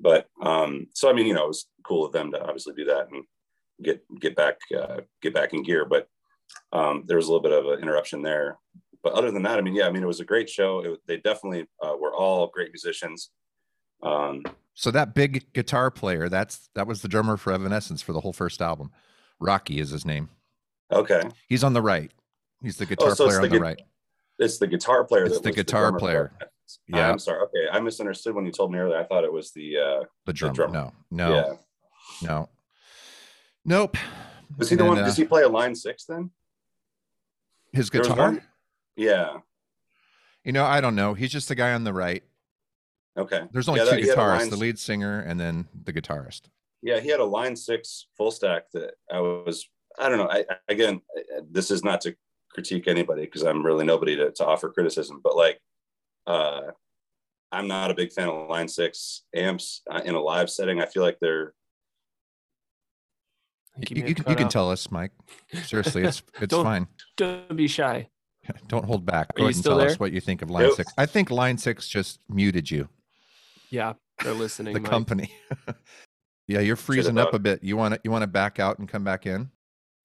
[0.00, 2.86] But um, so I mean, you know, it was cool of them to obviously do
[2.86, 3.24] that and
[3.82, 5.84] get get back uh, get back in gear.
[5.84, 6.08] But
[6.72, 8.58] um, there was a little bit of an interruption there.
[9.02, 10.80] But other than that, I mean, yeah, I mean, it was a great show.
[10.80, 13.30] It, they definitely uh, were all great musicians.
[14.02, 14.42] Um,
[14.74, 18.32] So that big guitar player, that's that was the drummer for Evanescence for the whole
[18.32, 18.90] first album.
[19.40, 20.28] Rocky is his name.
[20.92, 21.22] Okay.
[21.48, 22.10] He's on the right.
[22.62, 23.82] He's the guitar Oh, so player the on the gu- right.
[24.38, 25.24] It's the guitar player.
[25.24, 26.32] It's the guitar for player.
[26.40, 26.78] Memphis.
[26.86, 27.10] Yeah.
[27.10, 27.40] I'm sorry.
[27.46, 28.98] Okay, I misunderstood when you told me earlier.
[28.98, 29.76] I thought it was the.
[29.78, 30.54] uh The drummer.
[30.54, 30.72] drummer.
[30.72, 31.52] No, no, Yeah.
[32.28, 32.48] no.
[33.64, 33.96] Nope.
[34.58, 34.96] Was he the And one?
[34.98, 36.30] then, does uh, he play a line six then?
[37.72, 38.38] His guitar?
[38.96, 39.38] Yeah.
[40.44, 41.14] You know, I don't know.
[41.14, 42.22] He's just the guy on the right.
[43.16, 43.42] Okay.
[43.52, 45.92] There's only Yeah, two that- he had a guitarists, the lead singer and then the
[45.92, 46.42] guitarist.
[46.82, 49.68] Yeah, he had a line six full stack that I was.
[49.98, 50.28] I don't know.
[50.28, 51.00] I again,
[51.48, 52.16] this is not to
[52.50, 55.60] critique anybody because I'm really nobody to, to offer criticism, but like,
[56.26, 56.72] uh,
[57.52, 60.80] I'm not a big fan of line six amps uh, in a live setting.
[60.80, 61.54] I feel like they're
[63.78, 65.12] You, you can, you can tell us, Mike.
[65.64, 66.86] Seriously, it's it's Don't- fine.
[67.16, 68.08] Don't be shy.
[68.68, 69.30] Don't hold back.
[69.30, 69.96] Are Go you ahead and still tell us there?
[69.98, 70.76] what you think of line Nope.
[70.76, 70.92] six.
[70.98, 72.88] I think line six just muted you,
[73.70, 74.74] Yeah, they're listening.
[74.74, 74.90] the Mike.
[74.90, 75.32] company.
[76.48, 77.62] yeah, you're freezing up a bit.
[77.62, 79.50] You want to you want to back out and come back in?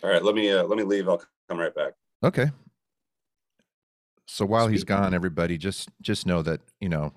[0.04, 0.24] all right.
[0.24, 1.10] Let me uh, let me leave.
[1.10, 1.94] I'll come right back.
[2.24, 2.52] Okay.
[4.28, 7.14] So while he's gone, everybody just just know that you know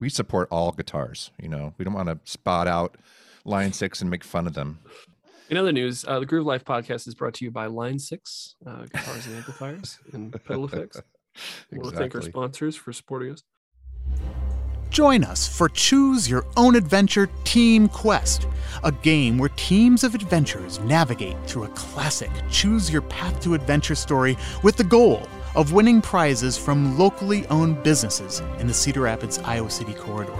[0.00, 1.30] we support all guitars.
[1.40, 2.96] You know we don't want to spot out
[3.44, 4.80] line six and make fun of them.
[5.50, 8.54] In other news, uh, the Groove Life podcast is brought to you by Line Six
[8.64, 11.02] uh, Guitars and Amplifiers and Pedal Effects.
[11.72, 13.42] I want to thank our sponsors for supporting us.
[14.90, 18.46] Join us for Choose Your Own Adventure Team Quest,
[18.84, 23.96] a game where teams of adventurers navigate through a classic Choose Your Path to Adventure
[23.96, 29.40] story with the goal of winning prizes from locally owned businesses in the Cedar Rapids,
[29.40, 30.32] Iowa City corridor.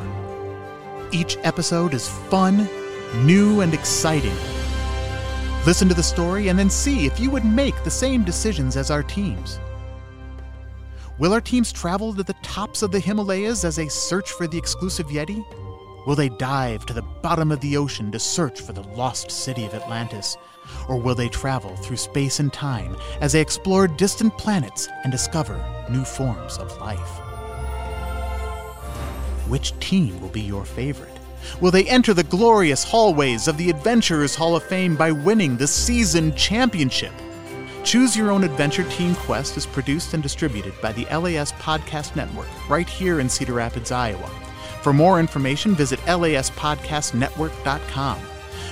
[1.11, 2.69] Each episode is fun,
[3.27, 4.37] new, and exciting.
[5.67, 8.91] Listen to the story and then see if you would make the same decisions as
[8.91, 9.61] our teams.
[11.19, 14.57] Will our teams travel to the tops of the Himalayas as they search for the
[14.57, 15.45] exclusive Yeti?
[16.07, 19.67] Will they dive to the bottom of the ocean to search for the lost city
[19.67, 20.39] of Atlantis?
[20.89, 25.63] Or will they travel through space and time as they explore distant planets and discover
[25.91, 27.21] new forms of life?
[29.47, 31.20] Which team will be your favorite?
[31.61, 35.67] Will they enter the glorious hallways of the Adventurers Hall of Fame by winning the
[35.67, 37.13] season championship?
[37.85, 42.49] Choose Your Own Adventure Team Quest is produced and distributed by the LAS Podcast Network
[42.69, 44.29] right here in Cedar Rapids, Iowa.
[44.83, 48.19] For more information, visit laspodcastnetwork.com.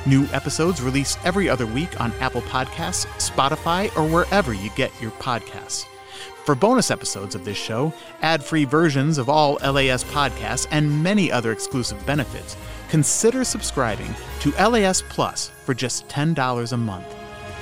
[0.07, 5.11] New episodes released every other week on Apple Podcasts, Spotify, or wherever you get your
[5.13, 5.87] podcasts.
[6.45, 11.31] For bonus episodes of this show, ad free versions of all LAS podcasts, and many
[11.31, 12.57] other exclusive benefits,
[12.89, 17.15] consider subscribing to LAS Plus for just $10 a month.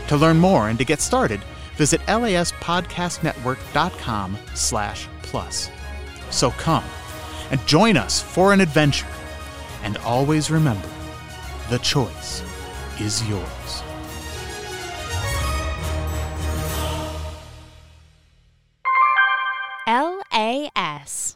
[0.09, 1.41] To learn more and to get started,
[1.77, 5.71] visit laspodcastnetwork.com slash plus.
[6.31, 6.85] So come
[7.51, 9.09] and join us for an adventure.
[9.83, 10.89] And always remember,
[11.71, 12.43] the choice
[13.01, 13.83] is yours.
[21.07, 21.36] LAS.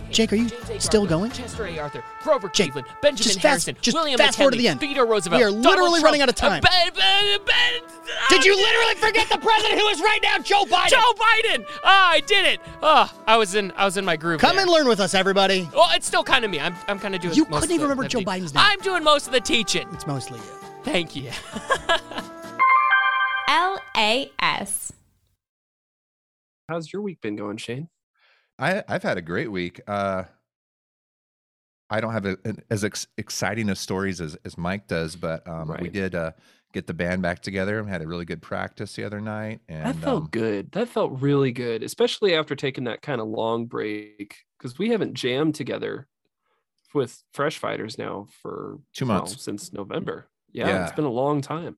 [0.11, 1.31] Jake, are you still going?
[1.31, 1.79] Chester A.
[1.79, 4.79] Arthur, Grover Jake, Cleveland, Benjamin just fast- Harrison, just William fast forward to the end.
[4.79, 5.39] Theodore Roosevelt.
[5.39, 6.61] We are Donald literally Trump, running out of uh, time.
[6.61, 7.81] Ben- Ben- Ben-
[8.29, 10.89] Did you literally forget the president who is right now, Joe Biden?
[10.89, 11.65] Joe Biden!
[11.83, 12.59] Ah, I did it!
[12.83, 14.41] Ah, I was in I was in my groove.
[14.41, 14.63] Come there.
[14.63, 15.69] and learn with us, everybody.
[15.73, 16.59] Well, it's still kind of me.
[16.59, 17.33] I'm, I'm kind of doing.
[17.35, 18.63] You most couldn't of even the- remember the Joe te- Biden's name.
[18.65, 19.87] I'm doing most of the teaching.
[19.93, 20.45] It's mostly you.
[20.83, 21.29] Thank you.
[23.47, 24.93] LAS.
[26.69, 27.89] How's your week been going, Shane?
[28.61, 29.81] I I've had a great week.
[29.87, 30.23] Uh,
[31.89, 35.45] I don't have a, an, as ex- exciting of stories as, as Mike does, but
[35.45, 36.31] um, we did uh,
[36.71, 37.79] get the band back together.
[37.79, 40.71] And had a really good practice the other night, and that felt um, good.
[40.71, 45.15] That felt really good, especially after taking that kind of long break because we haven't
[45.15, 46.07] jammed together
[46.93, 49.43] with Fresh Fighters now for Two well, months.
[49.43, 50.27] since November.
[50.53, 50.83] Yeah, Yeah.
[50.85, 51.77] it's been a long time,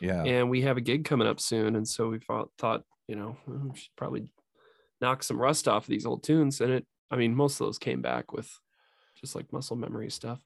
[0.00, 3.16] Yeah, and we have a gig coming up soon, and so we thought, thought you
[3.16, 4.30] know, we should probably
[5.00, 6.86] knock some rust off of these old tunes, and it.
[7.10, 8.60] I mean, most of those came back with
[9.20, 10.40] just like muscle memory stuff.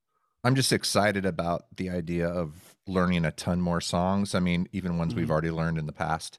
[0.45, 4.35] I'm just excited about the idea of learning a ton more songs.
[4.35, 5.31] I mean, even ones we've Mhm.
[5.31, 6.39] already learned in the past.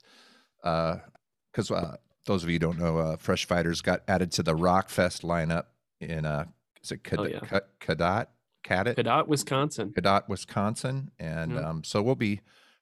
[0.62, 4.54] Because uh, those of you who don't know, uh, Fresh Fighters got added to the
[4.54, 5.66] Rock Fest lineup
[6.00, 6.46] in uh,
[6.82, 7.40] is it Cad- Oh, yeah.
[7.40, 8.26] Cad- Cadott,
[8.64, 9.92] Cadott, Cadott, Wisconsin.
[9.92, 11.68] Cadott, Wisconsin, and Yeah.
[11.68, 12.40] um, so we'll be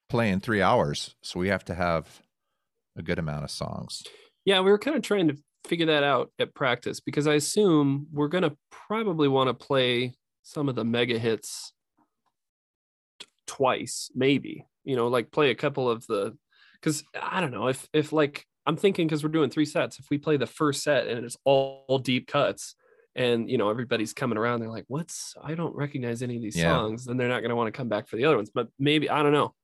[0.09, 2.21] playing three hours, so we have to have
[2.95, 4.03] a good amount of songs.
[4.45, 8.07] Yeah, we were kind of trying to figure that out at practice because I assume
[8.11, 11.73] we're gonna probably want to play some of the mega hits
[13.19, 14.65] t- twice, maybe.
[14.83, 16.37] You know, like play a couple of the
[16.73, 19.99] because I don't know if if like I'm thinking because we're doing three sets.
[19.99, 22.75] If we play the first set and it's all deep cuts,
[23.15, 25.33] and you know everybody's coming around, they're like, "What's?
[25.41, 26.75] I don't recognize any of these Yeah.
[26.75, 28.51] songs." Then they're not gonna want to come back for the other ones.
[28.53, 29.55] But maybe I don't know.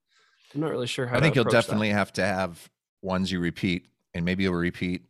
[0.56, 1.18] I'm not really sure how.
[1.18, 1.62] I think you'll approach that.
[1.68, 2.70] definitely have to have
[3.04, 5.04] ones you repeat, and maybe you'll repeat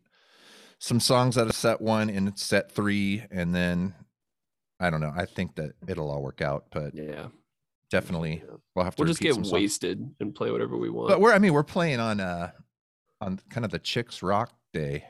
[0.80, 3.94] some songs out of set one and set three, and then
[4.80, 5.14] I don't know.
[5.16, 7.28] I think that it'll all work out, but Yeah,
[7.92, 8.44] definitely
[8.76, 9.02] we'll have to.
[9.04, 9.54] we'll just get some songs.
[9.54, 11.10] wasted and play whatever we want.
[11.10, 12.52] But we're I mean we're playing on uh
[13.22, 15.04] on kind of the Chicks Rock Day.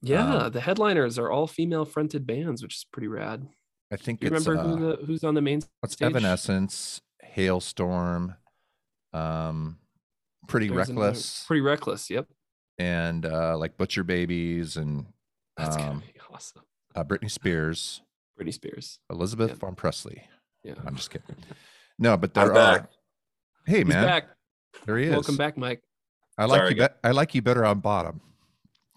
[0.00, 3.48] Yeah, Um, the headliners are all female fronted bands, which is pretty rad.
[3.92, 6.06] I think You it's remember uh, who the, who's on the main what's stage?
[6.06, 7.00] Evanescence,
[7.36, 8.36] Halestorm,
[9.12, 9.78] um,
[10.46, 12.08] Pretty There's another- Reckless, Pretty reckless.
[12.10, 12.28] Yep.
[12.78, 15.06] And uh, like Butcher Babies and
[15.56, 16.62] That's gonna um, be awesome.
[16.94, 18.02] uh, Britney Spears,
[18.40, 18.98] Britney Spears.
[19.10, 19.56] Elizabeth Yeah.
[19.56, 20.22] von Presley.
[20.64, 20.74] Yeah.
[20.86, 21.36] I'm just kidding.
[21.98, 22.78] No, but I'm there are.
[22.80, 22.90] back.
[23.66, 24.28] Hey He's man, back.
[24.86, 25.10] there he is.
[25.12, 25.82] Welcome back, Mike.
[26.36, 26.76] I like Sorry, you.
[26.76, 28.20] Bet I like you better on bottom.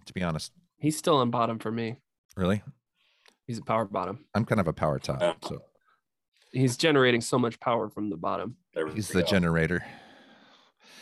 [0.05, 1.97] To be honest, He's still on bottom for me.
[2.35, 2.61] really,
[3.47, 4.25] He's a power bottom.
[4.35, 5.21] I'm kind of a power top.
[5.21, 5.33] Yeah.
[5.43, 5.61] So
[6.51, 8.57] He's generating so much power from the bottom.
[8.93, 9.27] He's the go.
[9.27, 9.83] generator.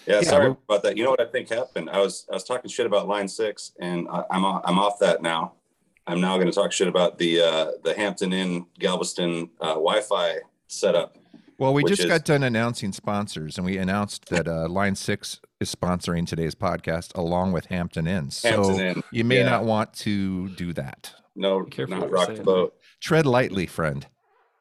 [0.05, 0.97] Yeah, Yeah, sorry we're- about that.
[0.97, 1.89] You know what I think happened?
[1.89, 4.99] I was I was talking shit about line six, and I, I'm off, I'm off
[4.99, 5.53] that now.
[6.07, 10.37] I'm now going to talk shit about the uh, the Hampton Inn Galveston uh, Wi-Fi
[10.67, 11.17] setup.
[11.59, 15.41] Well, we just is- got done announcing sponsors, and we announced that uh, Line Six
[15.59, 18.31] is sponsoring today's podcast along with Hampton Inn.
[18.31, 19.49] So Hampton Inn, you may yeah.
[19.49, 21.13] not want to do that.
[21.35, 22.75] No, careful not rock the boat.
[23.01, 24.07] Tread lightly, friend.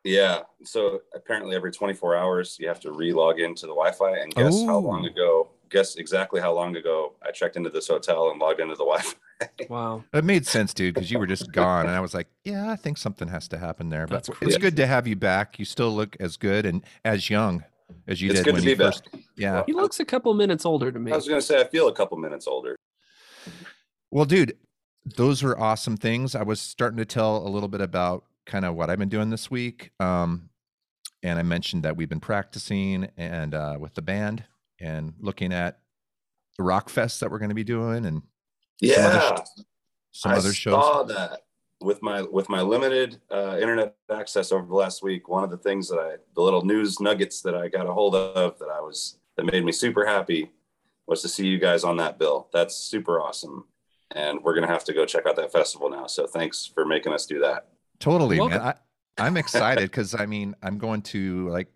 [0.05, 0.41] Yeah.
[0.65, 4.79] So apparently, every 24 hours, you have to re-log into the Wi-Fi, and guess how
[4.79, 5.49] long ago?
[5.71, 9.15] Guess exactly how long ago I checked into this hotel and logged into the Wi-Fi.
[9.69, 10.03] Wow.
[10.13, 12.75] It made sense, dude, because you were just gone, and I was like, "Yeah, I
[12.75, 14.59] think something has to happen there." But That's it's crazy.
[14.59, 15.61] good to have you back.
[15.61, 17.63] You still look as good and as young
[18.09, 18.95] as you It's did good when to you be back.
[18.95, 19.09] first.
[19.37, 19.63] Yeah.
[19.65, 21.13] He looks a couple minutes older to me.
[21.13, 22.75] I was going to say I feel a couple minutes older.
[24.11, 24.57] Well, dude,
[25.17, 26.35] those were awesome things.
[26.35, 29.31] I was starting to tell a little bit about kind of what I've been doing
[29.31, 29.93] this week.
[30.01, 30.49] Um,
[31.23, 34.43] and I mentioned that we've been practicing and uh, with the band
[34.81, 35.79] and looking at
[36.57, 38.23] the rock fest that we're going to be doing and
[38.83, 39.37] some other, Yeah.
[40.13, 40.73] some I other shows.
[40.75, 41.43] saw that
[41.81, 45.29] with my with my limited uh, internet access over the last week.
[45.29, 48.15] One of the things that I, the little news nuggets that I got a hold
[48.17, 50.51] of that I was that made me super happy
[51.07, 52.49] was to see you guys on that bill.
[52.53, 53.65] That's super awesome,
[54.13, 56.07] and we're gonna have to go check out that festival now.
[56.09, 57.69] So thanks for making us do that.
[58.01, 58.61] Totally, You're man.
[58.61, 58.75] I,
[59.19, 61.69] I'm excited because I mean, I'm going to like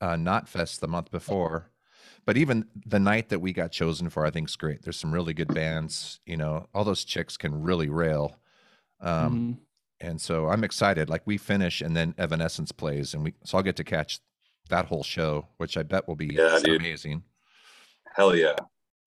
[0.00, 1.70] uh, Knotfest the month before,
[2.24, 4.82] but even the night that we got chosen for, I think is great.
[4.82, 6.20] There's some really good bands.
[6.24, 8.36] You know, all those chicks can really rail.
[9.00, 9.58] Um,
[10.00, 10.06] Mhm.
[10.08, 11.10] and so I'm excited.
[11.10, 14.20] Like we finish, and then Evanescence plays, and we so I'll get to catch
[14.70, 16.80] that whole show, which I bet will be Yeah, dude.
[16.80, 17.24] amazing.
[18.14, 18.56] Hell yeah!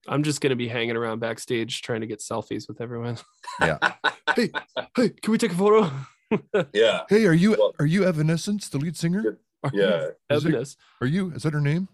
[0.08, 3.16] I'm just gonna be hanging around backstage trying to get selfies with everyone.
[3.60, 3.78] Yeah.
[4.36, 4.50] hey,
[4.96, 5.90] hey, can we take a photo?
[6.72, 9.38] yeah, Hey, are you Well- are you Evanescence, the lead singer?
[9.72, 10.08] yeah.
[10.30, 11.30] Is it- Are you?
[11.32, 11.88] Is that her name?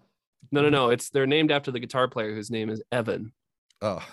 [0.53, 0.91] No, no, no.
[0.91, 3.33] It's they're named after the guitar player whose name is Evan.
[3.83, 4.05] Oh,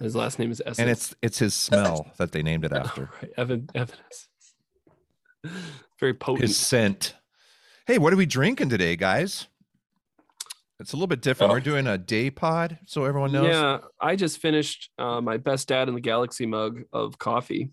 [0.00, 0.78] His last name is Essence.
[0.78, 3.10] and it's it's his smell that they named it after.
[3.20, 4.28] right, Evan Evanes.
[6.00, 6.42] Very potent.
[6.48, 7.14] his scent.
[7.86, 9.48] Hey, what are we drinking today, guys?
[10.82, 11.52] It's a little bit different.
[11.52, 11.54] Oh.
[11.54, 13.46] We're doing a day pod, so everyone knows.
[13.46, 17.70] Yeah, I just finished uh, my best dad in the galaxy mug of coffee.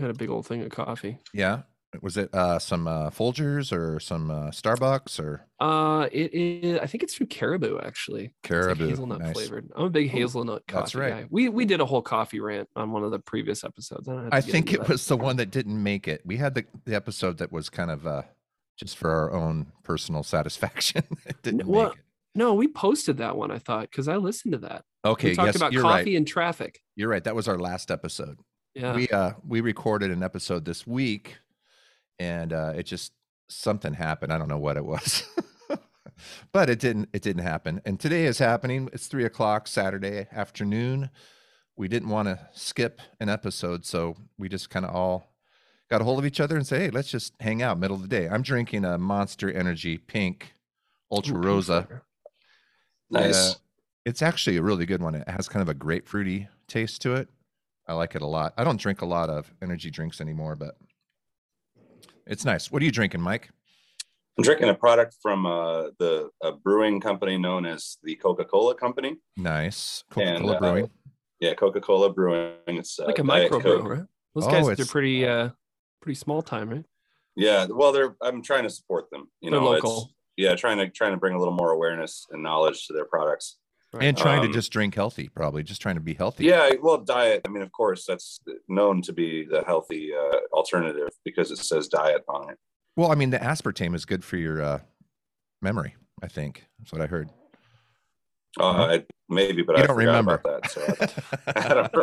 [0.00, 1.18] Had a big old thing of coffee.
[1.34, 1.62] Yeah.
[2.02, 6.78] Was it uh, some uh, Folgers or some uh, Starbucks or Uh, it is.
[6.78, 8.22] I think it's from Caribou actually.
[8.24, 8.88] Like Caribou?
[8.88, 9.32] hazelnut Nice.
[9.32, 9.70] flavored.
[9.74, 11.10] I'm a big hazelnut coffee That's right.
[11.10, 11.26] guy.
[11.30, 14.06] We we did a whole coffee rant on one of the previous episodes.
[14.08, 16.22] I, don't have to I think it was the one that didn't make it.
[16.24, 18.22] We had the, the episode that was kind of uh,
[18.78, 21.02] just for our own personal satisfaction.
[21.42, 22.04] didn't well, make it.
[22.34, 23.50] No, we posted that one.
[23.50, 24.84] I thought because I listened to that.
[25.04, 26.16] Okay, we talked yes, about coffee right.
[26.16, 26.80] and traffic.
[26.94, 27.24] You're right.
[27.24, 28.38] That was our last episode.
[28.74, 28.94] Yeah.
[28.94, 31.36] We uh we recorded an episode this week,
[32.18, 33.12] and uh, it just
[33.48, 34.32] something happened.
[34.32, 35.24] I don't know what it was,
[36.52, 37.08] but it didn't.
[37.12, 37.80] It didn't happen.
[37.84, 38.88] And today is happening.
[38.92, 41.10] It's three o'clock Saturday afternoon.
[41.76, 45.32] We didn't want to skip an episode, so we just kind of all
[45.90, 48.02] got a hold of each other and say, "Hey, let's just hang out middle of
[48.02, 50.54] the day." I'm drinking a Monster Energy Pink
[51.10, 51.82] Ultra Ooh, Rosa.
[51.82, 52.02] flavor.
[53.10, 53.52] Nice.
[53.52, 53.54] Uh,
[54.04, 55.14] it's actually a really good one.
[55.14, 57.28] It has kind of a grapefruity taste to it.
[57.86, 58.52] I like it a lot.
[58.56, 60.76] I don't drink a lot of energy drinks anymore, but
[62.26, 62.70] it's nice.
[62.70, 63.48] What are you drinking, Mike?
[64.36, 69.16] I'm drinking a product from uh, the a brewing company known as the Coca-Cola Company.
[69.36, 70.04] Nice.
[70.10, 70.90] Coca-Cola uh, Brewing.
[71.40, 72.52] Yeah, Coca-Cola Brewing.
[72.66, 74.04] It's uh, like a Diet microbrew, right?
[74.34, 75.48] Those Oh, guys, they're pretty, uh,
[76.00, 76.84] pretty small time, right?
[77.36, 78.16] Yeah, well, they're.
[78.20, 79.28] I'm trying to support them.
[79.40, 79.96] You They're know, local.
[80.02, 83.04] It's, yeah, trying to trying to bring a little more awareness and knowledge to their
[83.04, 83.56] products.
[83.98, 86.44] And trying to Um, just drink healthy, probably just trying to be healthy.
[86.44, 87.40] Yeah, well, diet.
[87.46, 91.88] I mean, of course, that's known to be the healthy uh, alternative because it says
[91.88, 92.58] diet on it.
[92.96, 94.80] Well, I mean, the aspartame is good for your uh,
[95.62, 95.94] memory.
[96.22, 97.30] I think that's what I heard.
[98.60, 98.64] Uh,
[98.98, 100.34] I, maybe, but You I don't remember.
[100.44, 100.70] about that.
[100.70, 100.82] So
[101.46, 101.94] I, I don't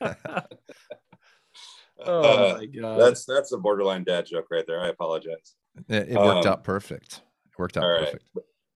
[0.00, 0.46] remember.
[2.06, 2.98] Oh Uh, my god.
[3.00, 4.80] that's that's a borderline dad joke right there.
[4.80, 5.54] I apologize.
[5.88, 7.22] It, it worked Um, out perfect.
[7.46, 8.04] It worked out all right.
[8.04, 8.24] perfect.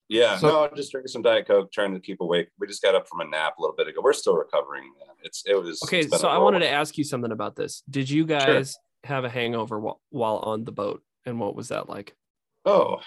[0.09, 2.47] Yeah, So- no, I'm just drinking some diet coke, trying to keep awake.
[2.57, 3.99] We just got up from a nap a little bit ago.
[4.01, 4.83] We're still recovering.
[4.83, 5.15] Man.
[5.23, 6.03] It's it was okay.
[6.07, 7.83] So I wanted to ask you something about this.
[7.89, 11.89] Did you guys have a hangover while, while on the boat, and what was that
[11.89, 12.15] like?
[12.65, 12.99] Oh,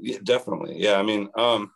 [0.00, 0.76] yeah, definitely.
[0.78, 1.72] Yeah, I mean, um,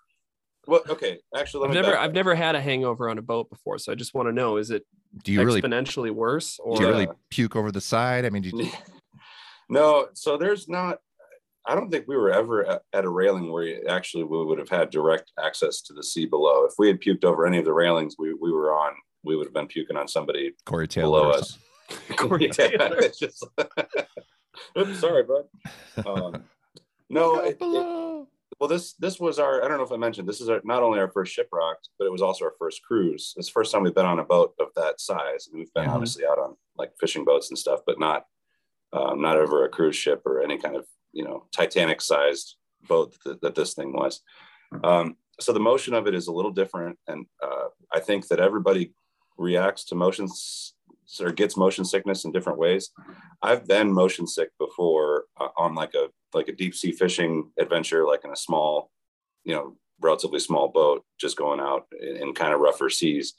[0.67, 1.19] well, okay.
[1.37, 3.79] Actually, let I've me never, back I've never had a hangover on a boat before,
[3.79, 4.85] so I just want to know: is it
[5.25, 7.13] Do you really exponentially worse, or do you really Yeah.
[7.31, 8.25] puke over the side?
[8.25, 8.71] I mean, did you,
[9.69, 10.99] no so there's not
[11.65, 14.59] i don't think we were ever at, at a railing where you- actually we would
[14.59, 17.65] have had direct access to the sea below if we had puked over any of
[17.65, 18.93] the railings we, we were on
[19.23, 21.07] we would have been puking on somebody Corey Taylor?
[21.21, 21.57] below us
[22.17, 22.97] Corey Taylor.
[22.99, 23.47] it's just
[24.77, 25.45] Oops, sorry bud
[26.05, 26.43] um,
[27.09, 27.47] no something?
[27.47, 28.29] it- it- Below.
[28.61, 30.83] Well this this was our i don't know if i mentioned this is our, not
[30.83, 33.35] only our first Shiprocked but it was also our first cruise.
[33.37, 35.49] It's the first time we've been on a boat of that size.
[35.49, 35.95] And we've been Yeah.
[35.95, 38.25] obviously out on like fishing boats and stuff but not
[38.93, 42.57] um, not over a cruise ship or any kind of you know titanic sized
[42.89, 44.21] boat that, that this thing was.
[44.85, 46.99] Um, so the motion of it is a little different.
[47.09, 48.93] And uh, i think that everybody
[49.39, 50.75] reacts to motions
[51.21, 52.91] or gets motion sickness in different ways.
[53.43, 58.07] I've been motion sick before uh, on like a like a deep sea fishing adventure
[58.07, 58.91] like in a small
[59.45, 63.35] you know relatively small boat just going out in, in kind of rougher seas.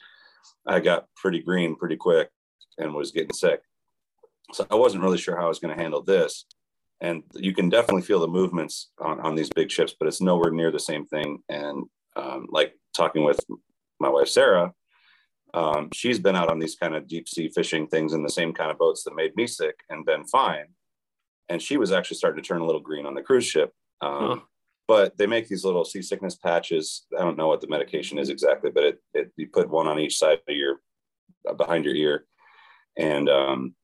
[0.66, 2.30] I got pretty green pretty quick
[2.78, 3.62] and was getting sick.
[4.54, 6.46] So i wasn't really sure how i was going to handle this.
[7.00, 10.52] And you can definitely feel the movements on, on these big ships but it's nowhere
[10.52, 11.40] near the same thing.
[11.50, 13.40] And um, like talking with
[14.00, 14.74] my wife sarah
[15.54, 18.54] um, she's been out on these kind of deep sea fishing things in the same
[18.54, 20.68] kind of boats that made me sick and been fine
[21.52, 23.72] and she was actually starting to turn a little green on the cruise ship.
[24.02, 24.40] Um, Huh.
[24.88, 27.06] but they make these little seasickness patches.
[27.18, 30.00] I don't know what the medication is exactly but it, it you put one on
[30.00, 30.82] each side of your
[31.48, 32.26] uh, behind your ear.
[32.98, 33.76] And um,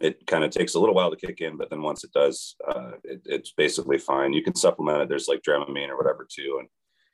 [0.00, 2.56] it kind of takes a little while to kick in but then once it does
[2.68, 4.32] uh, it, it's basically fine.
[4.32, 5.08] You can supplement it.
[5.08, 6.52] There's like dramamine or whatever too.
[6.60, 6.68] And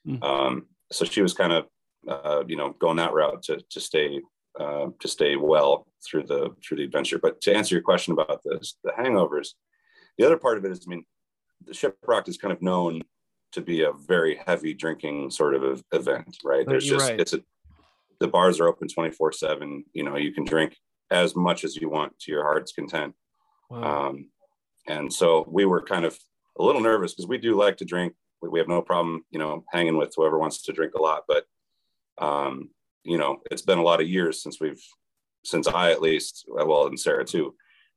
[0.07, 0.23] Mm.
[0.23, 1.65] um, so she was kind of
[2.09, 4.21] uh, you know going that route to, to stay
[4.59, 7.19] uh, to stay well through the through the adventure.
[7.19, 9.51] But to answer your question about the, the hangovers
[10.19, 11.05] the other part of it is i mean
[11.65, 13.03] the Shiprocked is kind of known
[13.53, 16.67] to be a very heavy drinking sort of event right?
[16.67, 17.19] There's just right.
[17.19, 17.41] it's a
[18.21, 20.77] the bars are open 24 7 you know you can drink
[21.11, 23.15] as much as you want to your heart's content.
[23.71, 24.09] Wow.
[24.09, 24.31] um,
[24.87, 26.19] and so we were kind of
[26.59, 28.15] a little nervous because we do like to drink.
[28.43, 31.23] We, we have no problem you know hanging with whoever wants to drink a lot.
[31.27, 31.45] But
[32.19, 32.71] um,
[33.05, 34.83] you know it's been a lot of years since we've
[35.44, 37.55] since i at least well and sarah too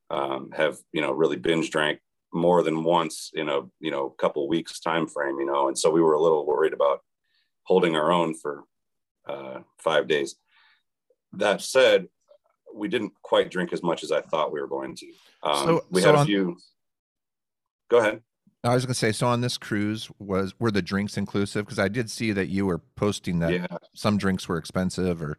[0.09, 1.99] um, have you know really binge drank
[2.33, 5.89] more than once in a you know couple weeks time frame you know and so
[5.89, 6.99] we were a little worried about
[7.63, 8.63] holding our own for
[9.27, 10.35] uh, five days.
[11.33, 12.07] That said
[12.73, 15.07] we didn't quite drink as much as i thought we were going to.
[15.43, 16.57] Um, So- we so had a on- few
[17.89, 18.21] go ahead
[18.63, 21.65] I was going to say, so on this cruise, was were the drinks inclusive?
[21.65, 25.37] Because I did see that you were posting that yeah some drinks were expensive, or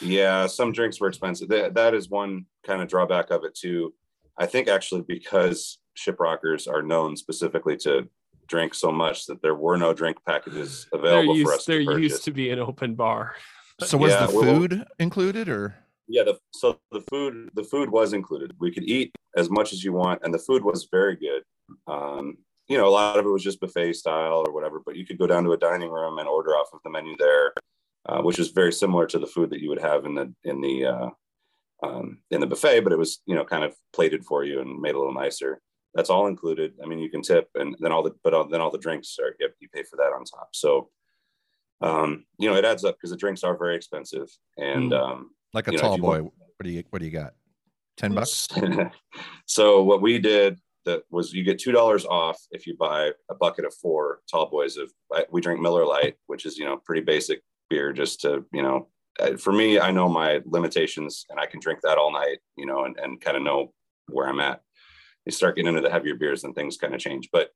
[0.00, 1.48] Yeah, some drinks were expensive.
[1.48, 3.92] That, that is one kind of drawback of it too.
[4.38, 8.08] I think actually because shiprockers are known specifically to
[8.46, 11.84] drink so much that there were no drink packages there available for us there to
[11.84, 12.02] purchase.
[12.12, 13.34] used to be an open bar.
[13.80, 15.74] so was Yeah, the well- food included, or
[16.06, 18.54] yeah, the, so the food the food was included.
[18.60, 21.42] We could eat as much as you want, and the food was very good.
[21.88, 22.38] Um,
[22.70, 25.18] you know, a lot of it was just buffet style or whatever, but you could
[25.18, 27.52] go down to a dining room and order off of the menu there,
[28.08, 30.60] uh, which is very similar to the food that you would have in the in
[30.60, 31.08] the uh,
[31.82, 34.80] um, in the buffet, but it was you know kind of plated for you and
[34.80, 35.60] made a little nicer.
[35.94, 36.74] That's all included.
[36.80, 39.16] I mean, you can tip, and then all the but all, then all the drinks
[39.20, 40.50] are you you pay for that on top.
[40.52, 40.90] So,
[41.80, 45.00] um, you know, it adds up because the drinks are very expensive, and Mm.
[45.00, 46.22] um, like a You know, tall boy?
[46.22, 47.34] want- What do you what do you got?
[47.96, 48.46] Ten bucks?
[49.46, 53.34] so what we did that was you get two dollars off if you buy a
[53.34, 54.90] bucket of four tall boys of
[55.30, 57.92] we drink Miller Lite, which is you know pretty basic beer.
[57.92, 58.88] Just to you know,
[59.20, 62.66] uh, for me, I know my limitations, and I can drink that all night, you
[62.66, 63.72] know, and, and kind of know
[64.08, 64.60] where I'm at.
[65.26, 67.28] You start getting into the heavier beers, and things kind of change.
[67.32, 67.50] But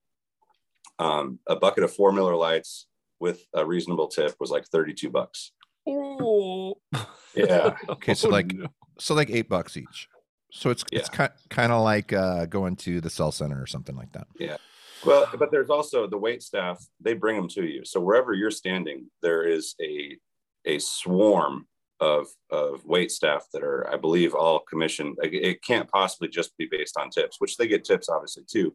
[0.98, 2.86] Um, a bucket of four Miller Lites
[3.18, 5.52] with a reasonable tip was like 32 bucks.
[5.88, 6.76] Oh.
[7.34, 7.74] Yeah.
[7.88, 8.68] Okay, so Oh, like no.
[9.00, 10.06] so like eight bucks each.
[10.54, 13.96] So it's it's kind kind of like uh, going to the cell center or something
[13.96, 14.28] like that.
[14.38, 14.56] Yeah.
[15.04, 16.82] Well, but there's also the wait staff.
[17.00, 17.84] They bring them to you.
[17.84, 20.16] So wherever you're standing, there is a
[20.64, 21.66] a swarm
[21.98, 25.18] of of wait staff that are, I believe, all commissioned.
[25.22, 28.74] It can't possibly just be based on tips, which they get tips obviously too,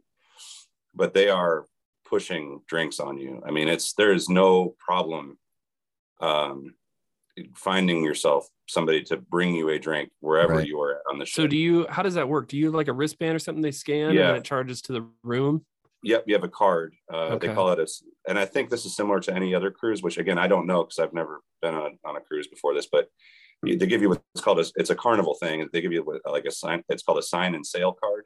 [0.93, 1.65] but they are
[2.05, 3.41] pushing drinks on you.
[3.47, 5.37] I mean, it's there is no problem
[6.19, 6.73] um,
[7.55, 10.67] finding yourself somebody to bring you a drink wherever Right.
[10.67, 11.43] you are on the ship.
[11.43, 11.85] So do you?
[11.89, 12.47] How does that work?
[12.47, 14.29] Do you have like a wristband or something they scan Yeah.
[14.29, 15.65] and it charges to the room?
[16.03, 16.95] Yep, you have a card.
[17.11, 17.87] Uh, They call it a,
[18.29, 20.83] and I think this is similar to any other cruise, which again I don't know
[20.83, 22.87] because I've never been on a, on a cruise before this.
[22.89, 23.09] But
[23.63, 25.67] they give you what's called a, it's a carnival thing.
[25.73, 26.83] They give you like a sign.
[26.87, 28.25] It's called a sign and sail card.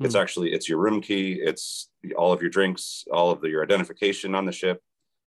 [0.00, 0.20] It's Hmm.
[0.20, 1.34] actually it's your room key.
[1.40, 4.82] It's all of your drinks, all of the, your identification on the ship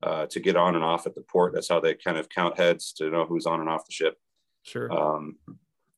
[0.03, 1.53] uh, to get on and off at the port.
[1.53, 4.17] That's how they kind of count heads to know who's on and off the ship.
[4.63, 4.91] Sure.
[4.91, 5.37] Um,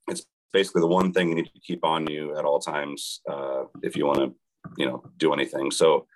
[0.08, 3.64] it's basically the one thing you need to keep on you at all times uh,
[3.84, 4.34] if you want to,
[4.78, 5.72] you know, do anything.
[5.72, 6.08] So,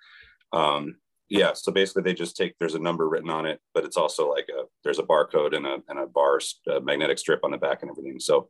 [0.52, 0.96] um,
[1.28, 1.52] yeah.
[1.54, 2.54] So basically, they just take.
[2.58, 5.66] There's a number written on it, but it's also like a there's a barcode and
[5.66, 8.20] a and a bar a magnetic strip on the back and everything.
[8.20, 8.48] So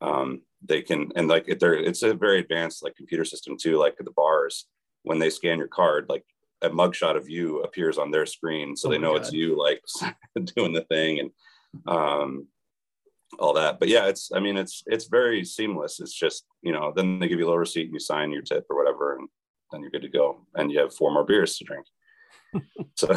[0.00, 3.78] um, they can and like if they're it's a very advanced like computer system too.
[3.78, 4.66] Like the bars,
[5.02, 6.24] when they scan your card, like
[6.62, 9.58] a mugshot of you appears on their screen, so Oh they my know it's you
[9.58, 9.82] like
[10.56, 11.30] doing the thing and
[11.86, 12.46] um
[13.38, 13.78] all that.
[13.78, 16.00] But yeah it's i mean it's it's very seamless.
[16.00, 18.42] It's just you know then they give you a little receipt and you sign your
[18.42, 19.28] tip or whatever and
[19.72, 20.46] then you're good to go.
[20.54, 21.86] And you have four more beers to drink.
[22.94, 23.08] So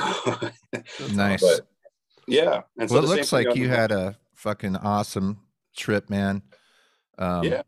[1.13, 1.41] Nice.
[1.41, 1.67] but
[2.27, 2.61] yeah.
[2.77, 5.39] And so well, it looks like you had a fucking awesome
[5.75, 6.41] trip, man.
[7.17, 7.61] Um, yeah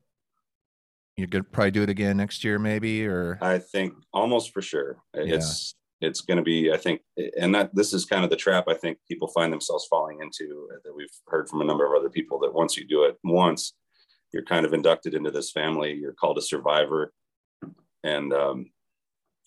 [1.17, 4.97] you could probably do it again next year, maybe, or i think almost for sure
[5.13, 7.01] it's it's going to be i think
[7.39, 10.67] and that this is kind of the trap i think people find themselves falling into
[10.73, 13.17] uh, that we've heard from a number of other people that once you do it
[13.23, 13.73] once
[14.33, 17.13] you're kind of inducted into this family you're called a survivor
[18.03, 18.65] and um,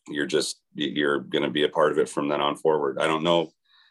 [0.09, 3.07] you're just you're going to be a part of it from then on forward i
[3.07, 3.51] don't know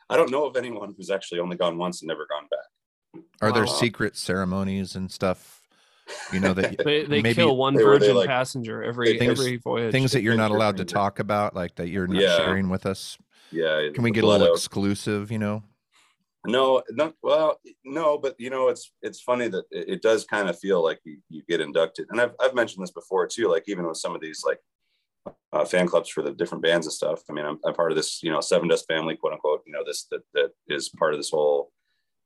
[0.09, 3.51] i don't know of anyone who's actually only gone once and never gone back are
[3.51, 3.71] there Wow.
[3.71, 5.61] secret ceremonies and stuff?
[6.31, 9.57] You know that They they maybe kill one they virgin like- passenger every things- every
[9.57, 9.91] voyage.
[9.91, 12.37] things that you're not allowed to talk about, like that you're not Yeah.
[12.37, 13.17] sharing with us.
[13.51, 14.53] yeah Can we get a little out.
[14.53, 15.31] exclusive?
[15.31, 15.63] You know,
[16.47, 20.47] No, not well, no, but you know, it's it's funny that it, it does kind
[20.49, 22.05] of feel like you, you get inducted.
[22.11, 24.59] And I've I've mentioned this before too, like even with some of these like
[25.53, 27.23] uh, fan clubs for the different bands and stuff.
[27.29, 29.63] I mean, I'm, I'm part of this, you know, Sevendust family, quote unquote.
[29.65, 31.71] You know, this that that is part of this whole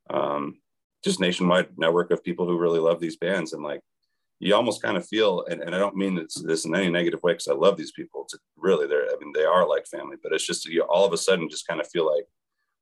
[0.09, 0.59] um,
[1.03, 3.81] just nationwide network of people who really love these bands, and like
[4.39, 7.21] you almost kind of feel, and, and I don't mean this, this in any negative
[7.23, 8.23] way because I love these people.
[8.23, 11.13] It's really, they're I mean, they are like family, but it's just you all of
[11.13, 12.25] a sudden just kind of feel like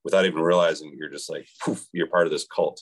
[0.03, 2.82] without even realizing you're just like poof, you're part of this cult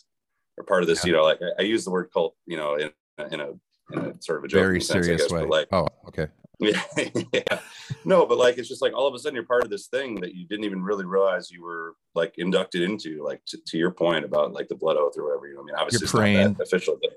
[0.57, 2.75] or part of this you know like I, I use the word cult you know
[2.75, 2.91] in,
[3.31, 3.49] in a
[3.91, 5.45] in a sort of a very sense, serious guess, way.
[5.45, 6.27] like oh, okay.
[6.60, 6.82] Yeah,
[7.34, 7.60] yeah
[8.06, 10.22] no but like it's just like all of a sudden you're part of this thing
[10.22, 13.91] that you didn't even really realize you were like inducted into like to, to your
[13.91, 16.20] point about like the blood oath or whatever you know i mean obviously it's not
[16.20, 16.53] praying.
[16.53, 17.12] that official but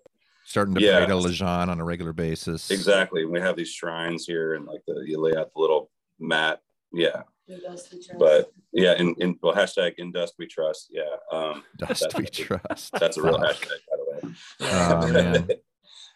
[0.45, 1.05] Starting to Yeah.
[1.05, 2.70] pray to Lajon on a regular basis.
[2.70, 5.91] exactly and we have these shrines here and like the you lay out the little
[6.18, 6.61] mat
[6.93, 8.18] yeah The dust we trust.
[8.18, 12.24] but yeah in, in well hashtag in dust we trust yeah um Dust That- we
[12.26, 12.93] trust.
[12.99, 14.34] That's a real hashtag, by the way.
[14.62, 15.49] Oh, man.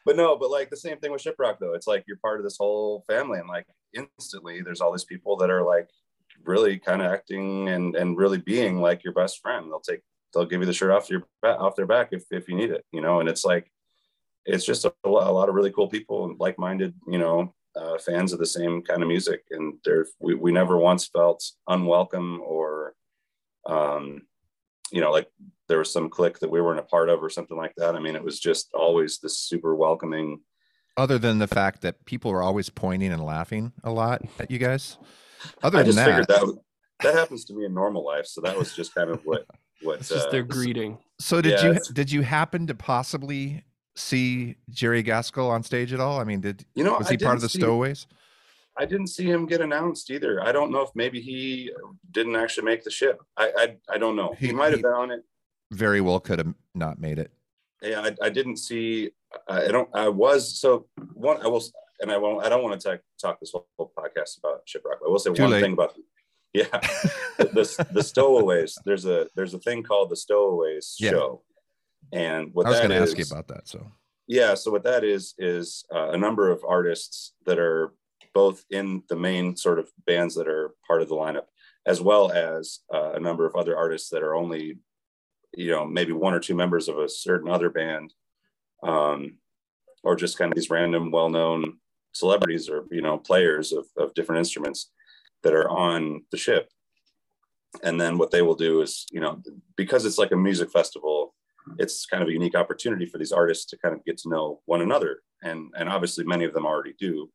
[0.05, 1.75] but no, but like the same thing with Shiprock, though.
[1.75, 5.37] It's like you're part of this whole family, and like instantly, there's all these people
[5.37, 5.89] that are like
[6.45, 9.67] really kind of acting and and really being like your best friend.
[9.67, 10.01] They'll take,
[10.33, 12.85] they'll give you the shirt off your off their back if if you need it,
[12.93, 13.21] you know.
[13.21, 13.71] And it's like,
[14.45, 18.33] it's just a, a lot of really cool people and like-minded, you know, uh, fans
[18.33, 19.45] of the same kind of music.
[19.51, 22.95] And there, we we never once felt unwelcome or,
[23.67, 24.23] um,
[24.91, 25.29] you know, like
[25.73, 27.95] there was some clique that we weren't a part of or something like that.
[27.97, 30.39] I mean, it was just always this super welcoming.
[30.99, 34.59] Other than the fact that people were always pointing and laughing a lot at you
[34.59, 34.99] guys.
[35.63, 36.59] Other I than just figured that,
[37.03, 39.47] that happens to me in normal life, so that was just kind of what
[39.83, 40.01] what.
[40.01, 40.99] It's just uh, their greeting.
[41.19, 43.65] so did yeah, you it's- did you happen to possibly
[43.97, 46.21] see Jerry Gaskill on stage at all?
[46.21, 48.07] I mean, did You know, was I he part of the see- Stowaways?
[48.79, 50.43] I didn't see him get announced either.
[50.43, 51.71] I don't know if maybe he
[52.11, 53.19] didn't actually make the ship.
[53.39, 53.51] I
[53.89, 54.35] I, I don't know.
[54.39, 55.23] He, He- might have been on it.
[55.73, 57.31] Very well could have not made it.
[57.83, 59.11] Yeah, I, I didn't see.
[59.49, 59.89] I don't.
[59.95, 61.43] I was so one.
[61.43, 61.63] I will,
[62.01, 62.45] and I won't.
[62.45, 64.99] I don't want to talk talk this whole, whole podcast about Shiprock.
[65.05, 65.63] I will say Too one late.
[65.63, 65.95] thing about.
[66.53, 66.65] Yeah,
[67.39, 68.77] the the stowaways.
[68.85, 71.11] There's a there's a thing called the stowaways Yeah.
[71.13, 71.43] show,
[72.13, 73.67] and what I was going to ask you about that.
[73.67, 73.91] So
[74.29, 77.93] yeah so what that is is uh, a number of artists that are
[78.35, 81.47] both in the main sort of bands that are part of the lineup,
[81.87, 84.79] as well as uh, a number of other artists that are only,
[85.55, 88.13] you know, maybe one or two members of a certain other band,
[88.83, 89.39] um,
[90.03, 91.79] or just kind of these random, well-known
[92.15, 94.91] celebrities or you know players of, of different instruments
[95.43, 96.69] that are on the ship.
[97.83, 99.41] And then what they will do is, you know,
[99.77, 101.35] because it's like a music festival,
[101.79, 104.61] it's kind of a unique opportunity for these artists to kind of get to know
[104.67, 107.31] one another and and obviously many of them already do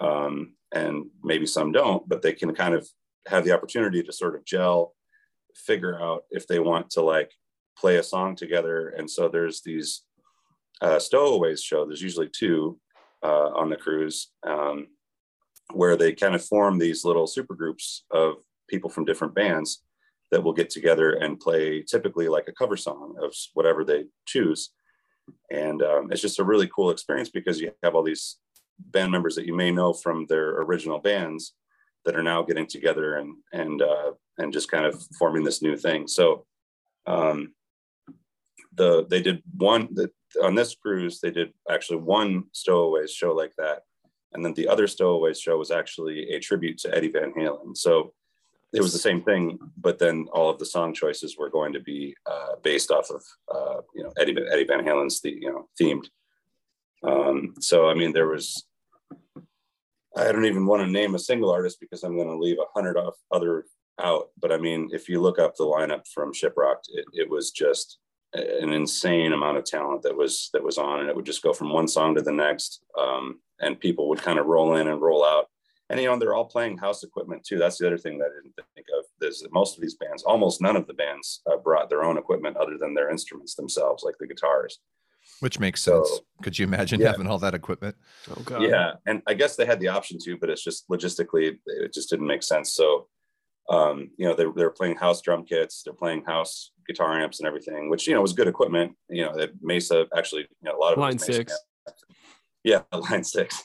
[0.00, 2.88] um, and maybe some don't but they can kind of
[3.26, 4.94] have the opportunity to sort of gel
[5.54, 7.30] figure out if they want to like
[7.76, 10.02] play a song together and so there's these
[10.80, 12.78] uh, stowaways show there's usually two
[13.22, 14.86] uh, on the cruise um,
[15.72, 18.34] where they kind of form these little super groups of
[18.68, 19.82] people from different bands
[20.30, 24.70] that will get together and play typically like a cover song of whatever they choose.
[25.50, 28.38] And um, it's just a really cool experience because you have all these
[28.78, 31.54] band members that you may know from their original bands
[32.04, 35.76] that are now getting together and and uh, and just kind of forming this new
[35.76, 36.06] thing.
[36.08, 36.44] So
[37.06, 37.54] um,
[38.74, 40.10] the they did one that
[40.42, 43.82] on this cruise they did actually one stowaways show like that,
[44.32, 47.76] and then the other stowaways show was actually a tribute to Eddie Van Halen.
[47.76, 48.12] So
[48.72, 51.80] it was the same thing, but then all of the song choices were going to
[51.80, 53.22] be uh, based off of
[53.54, 56.06] uh, you know Eddie Eddie Van Halen's the you know themed.
[57.04, 58.64] Um, so I mean, there was
[60.16, 62.72] I don't even want to name a single artist because I'm going to leave a
[62.74, 63.64] hundred off other
[64.00, 64.30] out.
[64.40, 67.98] But I mean, if you look up the lineup from Shiprocked, it, it was just
[68.34, 71.52] an insane amount of talent that was that was on, and it would just go
[71.52, 75.00] from one song to the next, um, and people would kind of roll in and
[75.00, 75.46] roll out
[75.90, 78.42] and you know they're all playing house equipment too that's the other thing that i
[78.42, 81.58] didn't think of is that most of these bands almost none of the bands uh,
[81.58, 84.80] brought their own equipment other than their instruments themselves like the guitars
[85.40, 86.20] Which makes So- sense.
[86.42, 87.10] Could you imagine Yeah.
[87.10, 87.96] having all that equipment?
[88.30, 88.62] Oh god.
[88.62, 92.08] yeah and i guess they had the option to but it's just logistically it just
[92.08, 93.08] didn't make sense so
[93.68, 97.46] um you know they, they're playing house drum kits they're playing house guitar amps and
[97.46, 100.80] everything which you know was good equipment you know that mesa actually you know a
[100.80, 101.52] lot of Line six.
[101.52, 102.04] amps.
[102.64, 102.80] yeah
[103.10, 103.62] line six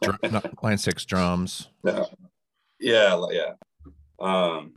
[0.00, 1.68] Dr- not- line six drums.
[1.84, 2.06] No.
[2.80, 3.52] Yeah, yeah.
[4.20, 4.72] Um,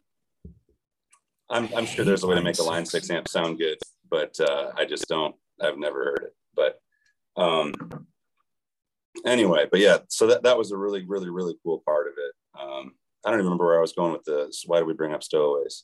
[1.50, 3.78] I'm I'm sure there's a way to make a line six amp sound good,
[4.10, 5.36] but uh, I just don't.
[5.62, 6.36] I've never heard it.
[6.56, 6.80] But
[7.42, 7.74] um,
[9.26, 10.00] anyway, but yeah.
[10.10, 12.34] So that that was a really really really cool part of it.
[12.60, 12.94] Um,
[13.26, 14.64] I don't even remember where I was going with this.
[14.66, 15.84] Why did we bring up stowaways?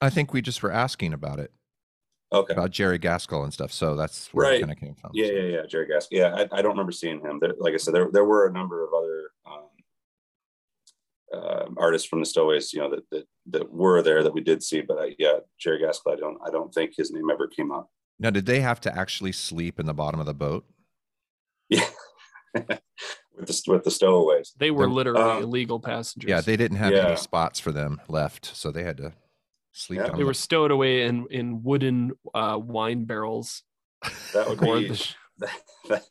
[0.00, 1.52] I think we just were asking about it,
[2.32, 2.52] Okay.
[2.52, 3.72] about Jerry Gaskill and stuff.
[3.72, 4.56] So that's where Right.
[4.56, 5.10] it kind of came from.
[5.14, 5.66] Yeah, yeah, yeah.
[5.66, 6.08] Jerry Gask.
[6.10, 7.38] Yeah, I, I don't remember seeing him.
[7.40, 9.68] There, like I said, there there were a number of other um,
[11.32, 14.62] uh, artists from the Stowaways, you know, that, that that were there that we did
[14.62, 14.80] see.
[14.82, 17.90] But I, yeah, Jerry Gaskill, I don't I don't think his name ever came up.
[18.18, 20.64] Now, did they have to actually sleep in the bottom of the boat?
[21.68, 21.88] Yeah,
[22.54, 22.66] with
[23.46, 24.52] the with the Stowaways.
[24.58, 26.28] They were They're- literally um, illegal passengers.
[26.28, 27.08] Yeah, they didn't have Yeah.
[27.08, 29.12] any spots for them left, so they had to
[29.76, 30.10] sleep Yeah.
[30.16, 33.62] They were stowed away in in wooden uh, wine barrels.
[34.32, 35.14] That would be the sh-
[35.88, 36.02] that,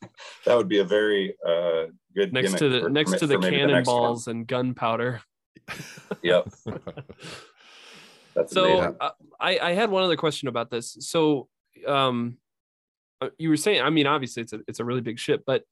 [0.44, 3.34] that would be a very uh, good next to the for- next for- to the
[3.34, 3.70] for maybe next one.
[3.70, 5.20] cannonballs and gunpowder.
[6.22, 6.48] Yep,
[8.34, 9.10] that's So uh,
[9.40, 10.96] I I had one other question about this.
[11.00, 11.48] So
[11.86, 12.38] um,
[13.20, 15.64] uh, you were saying, I mean, obviously it's a it's a really big ship, but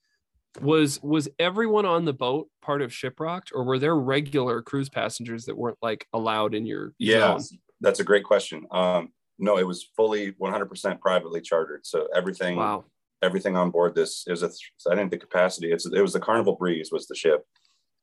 [0.60, 5.44] was was everyone on the boat part of Shiprocked, or were there regular cruise passengers
[5.46, 7.58] that weren't like allowed in your Yeah, zone?
[7.84, 8.66] That's a great question.
[8.70, 11.84] Um, no, it was fully 100% privately chartered.
[11.84, 12.84] So everything, Wow.
[13.22, 14.48] everything on board this is a.
[14.48, 15.70] th- I think the capacity.
[15.72, 17.44] It's it was the Carnival Breeze was the ship.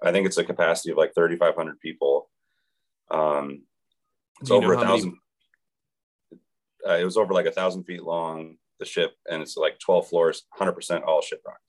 [0.04, 2.30] I think it's a capacity of like 3,500 people.
[3.12, 3.64] Um,
[4.42, 5.18] it's you over a how many- thousand.
[6.88, 8.58] Uh, it was over like a thousand feet long.
[8.80, 11.62] The ship, and it's like 12 floors, 100% all shiprocked.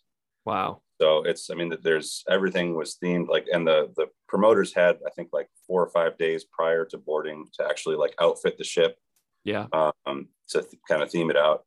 [0.46, 0.80] Wow.
[1.03, 4.98] So it's, I mean, that there's everything was themed like, and the the promoters had,
[5.05, 8.62] I think, like four or five days prior to boarding to actually like outfit the
[8.62, 8.96] ship
[9.42, 9.66] Yeah.
[9.72, 11.64] um, to th- kind of theme it out.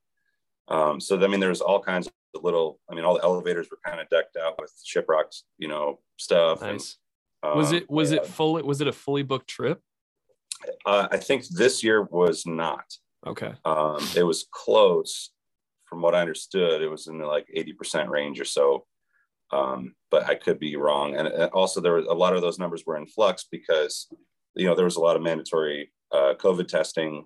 [0.69, 2.79] Um, so I mean, there's all kinds of little.
[2.89, 6.61] I mean, all the elevators were kind of decked out with shiprocked, you know, stuff.
[6.61, 6.97] and, Nice.
[7.43, 8.19] Was um, it was yeah.
[8.19, 9.81] it fully was it a fully booked trip?
[10.85, 12.85] Uh, I think this year was not.
[13.27, 13.51] Okay.
[13.65, 15.31] Um, it was close,
[15.89, 16.81] from what I understood.
[16.81, 18.85] It was in the like 80% range or so.
[19.51, 21.15] Um, but I could be wrong.
[21.15, 24.07] And uh, also, there were a lot of those numbers were in flux because,
[24.55, 27.25] you know, there was a lot of mandatory uh, COVID testing.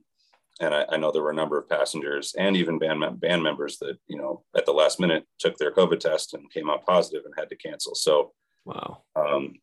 [0.61, 3.41] And I, I know there were a number of passengers and even band, mem- band
[3.41, 6.85] members that, you know, at the last minute took their COVID test and came out
[6.85, 7.95] positive and had to cancel.
[7.95, 8.33] So,
[8.65, 9.03] Wow.
[9.15, 9.55] um,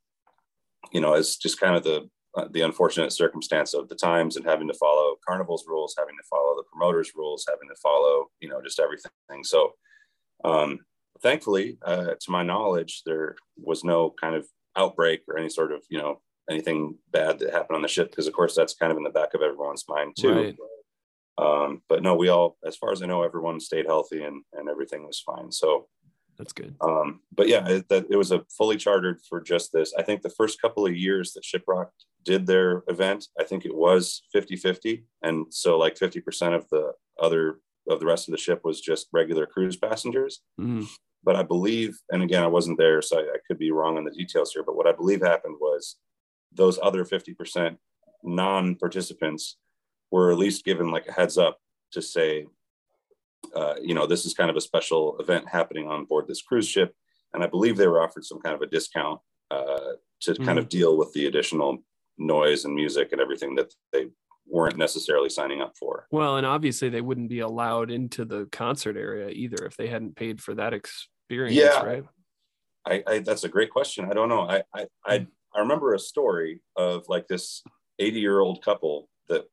[0.92, 4.44] you know, it's just kind of the uh, the unfortunate circumstance of the times and
[4.44, 8.48] having to follow Carnival's rules, having to follow the promoters' rules, having to follow, you
[8.48, 9.10] know, just everything.
[9.42, 9.72] So,
[10.44, 10.80] um,
[11.22, 14.46] thankfully, uh, to my knowledge, there was no kind of
[14.76, 18.26] outbreak or any sort of you know anything bad that happened on the ship because
[18.26, 20.32] of course that's kind of in the back of everyone's mind too.
[20.32, 20.56] Right.
[21.38, 24.68] Um, but no, we all, as far as I know, everyone stayed healthy and and
[24.68, 25.52] everything was fine.
[25.52, 25.88] So
[26.38, 26.76] That's good.
[26.80, 29.92] um, but yeah, it, that, it was a fully chartered for just this.
[29.98, 31.88] I think the first couple of years that Shiprock
[32.24, 35.04] did their event, I think it was 50 50.
[35.22, 39.08] And so, like 50% of the other of the rest of the ship was just
[39.12, 40.40] regular cruise passengers.
[40.60, 40.86] Mhm.
[41.22, 44.04] But I believe, and again, I wasn't there, so I, I could be wrong on
[44.04, 45.96] the details here, but what I believe happened was
[46.52, 47.76] those other 50%
[48.22, 49.56] non participants
[50.10, 51.58] were at least given like a heads up
[51.92, 52.46] to say,
[53.54, 56.68] uh, you know, this is kind of a special event happening on board this cruise
[56.68, 56.94] ship.
[57.32, 59.20] And I believe they were offered some kind of a discount
[59.50, 61.78] uh, to kind of deal with the additional
[62.18, 64.06] noise and music and everything that they
[64.48, 66.06] weren't necessarily signing up for.
[66.10, 70.16] Well, and obviously they wouldn't be allowed into the concert area either if they hadn't
[70.16, 71.82] paid for that experience, Yeah.
[71.82, 72.04] right?
[72.86, 74.06] I, I that's a great question.
[74.08, 74.42] I don't know.
[74.42, 77.62] I I I, I remember a story of like this
[77.98, 79.46] 80 year old couple that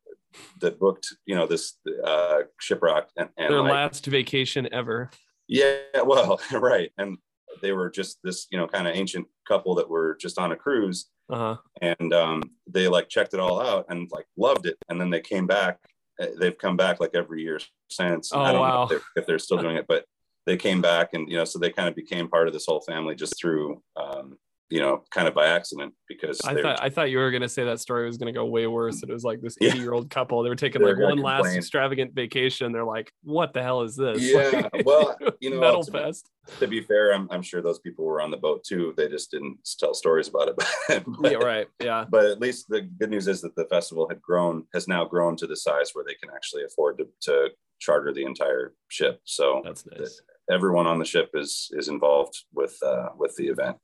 [0.62, 5.10] that booked, you know, this uh shiprock and, and Their like, last vacation ever.
[5.48, 6.92] Yeah, well, right.
[6.98, 7.18] And
[7.64, 10.56] they were just this, you know, kind of ancient couple that were just on a
[10.56, 11.56] cruise Uh-huh.
[11.82, 14.78] and um, they like checked it all out and like loved it.
[14.90, 15.80] And then they came back.
[16.22, 17.60] Uh, They've come back like every year
[17.90, 18.32] since.
[18.32, 18.84] Oh, I don't know wow.
[18.84, 20.06] if they're, if they're still doing it, but
[20.46, 22.82] they came back and, you know, so they kind of became part of this whole
[22.82, 24.38] family just through, um,
[24.74, 27.64] you know, kind of by accident because I thought I thought you were gonna say
[27.64, 29.04] that story was gonna go way worse.
[29.04, 29.70] It was like this Yeah.
[29.70, 30.42] 80 year old couple.
[30.42, 32.72] They were taking They're like one last extravagant vacation.
[32.72, 34.20] They're like, what the hell is this?
[34.20, 36.28] Yeah, well, you know, Metal to be- Fest.
[36.60, 38.96] to be fair, I'm, I'm sure those people were on the boat too.
[38.98, 41.04] They just didn't tell stories about it.
[41.22, 41.68] But, Yeah, right.
[41.80, 42.06] Yeah.
[42.10, 45.36] but at least the good news is that the festival had grown has now grown
[45.38, 47.50] to the size where they can actually afford to, to
[47.80, 50.22] charter the entire ship so That's nice.
[50.50, 53.76] everyone on the ship is is involved with uh with the event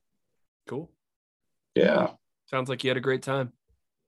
[0.69, 0.91] Cool.
[1.75, 2.11] yeah
[2.45, 3.51] Sounds like you had a great time.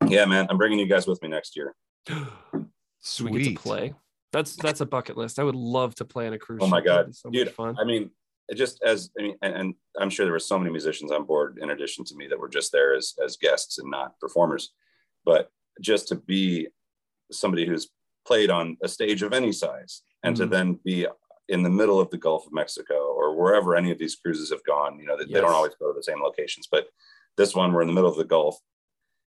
[0.07, 1.74] yeah man i'm bringing you guys with me next year
[2.05, 2.20] Do
[2.53, 2.64] we
[2.99, 3.43] Sweet.
[3.43, 3.93] get to play?
[4.32, 5.39] That's that's a bucket list.
[5.39, 6.62] I would love to play on a cruise.
[6.64, 7.76] oh my god be so dude fun.
[7.80, 8.12] i mean
[8.47, 11.26] it just as i mean and, and i'm sure there were so many musicians on
[11.26, 14.72] board in addition to me that were just there as as guests and not performers
[15.26, 15.49] but
[15.82, 16.68] just to be
[17.32, 17.89] somebody who's
[18.26, 20.49] played on a stage of any size and to Mhm.
[20.51, 21.07] then be
[21.52, 24.64] in the middle of the Gulf of Mexico or wherever any of these cruises have
[24.64, 26.88] gone, you know, they, they don't always go to the same locations, but
[27.38, 28.58] this one, we're in the middle of the Gulf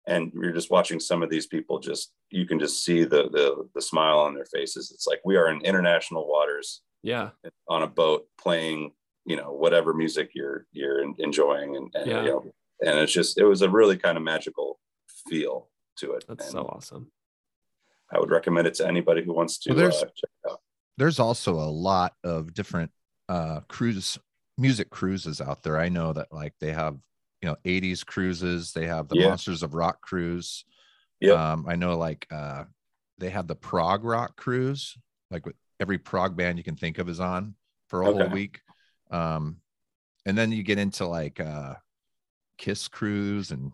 [0.06, 3.68] and you're just watching some of these people just, you can just see the, the,
[3.74, 4.90] the smile on their faces.
[4.92, 7.30] It's like, we are in international waters yeah.
[7.68, 8.92] on a boat playing,
[9.24, 11.76] you know, whatever music you're, you're enjoying.
[11.76, 12.22] And, and, Yeah.
[12.22, 14.80] you know, and it's just, it was a really kind of magical
[15.28, 16.24] feel to it.
[16.28, 17.12] That's And so awesome.
[18.12, 20.60] I would recommend it to anybody who wants to Well, there's- uh, check it out.
[20.98, 22.90] There's also a lot of different
[23.28, 24.18] uh cruise
[24.58, 25.78] music cruises out there.
[25.78, 26.96] I know that like they have
[27.40, 29.28] you know 80s cruises, they have the Yeah.
[29.28, 30.64] Monsters of Rock cruise.
[31.20, 31.36] Yep.
[31.38, 32.64] Um, I know like uh
[33.18, 34.96] they have the prog rock cruise,
[35.30, 37.54] like with every prog band you can think of is on
[37.88, 38.60] for a whole week.
[39.10, 39.58] Um,
[40.26, 41.74] and then you get into like uh
[42.58, 43.70] Kiss cruise and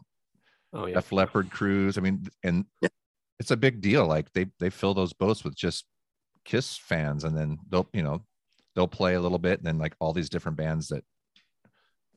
[0.74, 0.94] Oh yeah.
[0.94, 1.96] Def Leppard cruise.
[1.96, 2.88] I mean, and Yeah.
[3.40, 4.06] it's a big deal.
[4.06, 5.86] Like they they fill those boats with just
[6.44, 8.22] Kiss fans, and then they'll you know
[8.74, 11.04] they'll play a little bit, and then like all these different bands that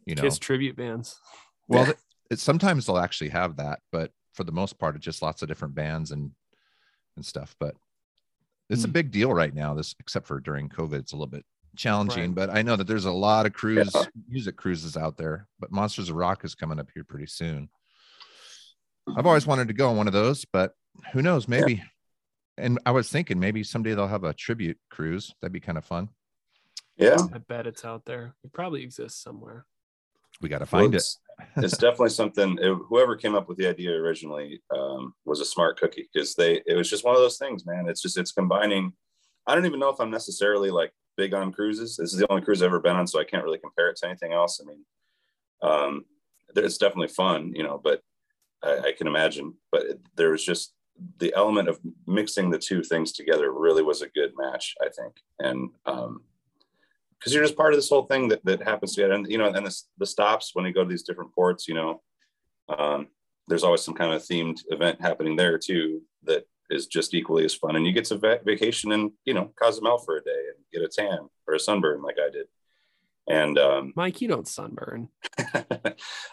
[0.06, 0.22] you know.
[0.24, 1.20] Kiss tribute bands.
[1.68, 1.94] well,
[2.30, 5.48] it, sometimes they'll actually have that, but for the most part, it's just lots of
[5.48, 6.32] different bands and
[7.16, 7.56] and stuff.
[7.60, 7.76] But
[8.70, 8.92] it's a Hmm.
[8.94, 9.74] big deal right now.
[9.74, 11.46] This except for during COVID, it's a little bit
[11.78, 12.30] challenging.
[12.30, 12.36] Right.
[12.36, 14.06] But I know that there's a lot of cruise Yeah.
[14.28, 15.48] music cruises out there.
[15.60, 17.70] But Monsters of Rock is coming up here pretty soon.
[19.16, 20.74] I've always wanted to go on one of those, but
[21.14, 21.48] who knows?
[21.48, 21.82] Maybe.
[22.58, 25.34] And I was thinking maybe someday they'll have a tribute cruise.
[25.42, 26.10] That'd be kind of fun.
[26.98, 27.18] Yeah.
[27.34, 28.34] I bet it's out there.
[28.44, 29.66] It probably exists somewhere.
[30.42, 30.98] We got to find it.
[30.98, 31.20] It's,
[31.58, 32.58] it's definitely something.
[32.62, 36.62] it- whoever came up with the idea originally um, was a smart cookie because they.
[36.66, 37.88] It was just one of those things, man.
[37.88, 38.94] It's just it's combining.
[39.46, 41.98] I don't even know if I'm necessarily like big on cruises.
[41.98, 43.98] This is the only cruise I've ever been on, so I can't really compare it
[43.98, 44.60] to anything else.
[44.62, 44.86] I mean,
[45.62, 46.06] um,
[46.54, 48.02] there- it's definitely fun, you know, but
[48.64, 49.54] I, I can imagine.
[49.72, 50.74] But it, there was just
[51.20, 55.16] the element of mixing the two things together really was a good match, I think,
[55.40, 56.22] and um,
[57.18, 59.14] because you're just part of this whole thing that, that happens together.
[59.14, 61.74] And you know, and the, the stops when you go to these different ports, you
[61.74, 62.02] know,
[62.70, 63.08] um,
[63.48, 67.56] there's always some kind of themed event happening there too that is just equally as
[67.56, 67.76] fun.
[67.76, 70.84] And you get to va- vacation in, you know, Cozumel for a day and get
[70.84, 72.48] a tan or a sunburn like I did.
[73.30, 75.10] And um, Mike, you don't sunburn.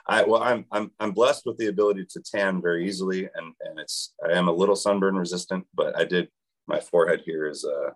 [0.06, 3.78] I well, I'm I'm I'm blessed with the ability to tan very easily, and and
[3.80, 6.28] it's I am a little sunburn resistant, but I did
[6.68, 7.90] my forehead here is uh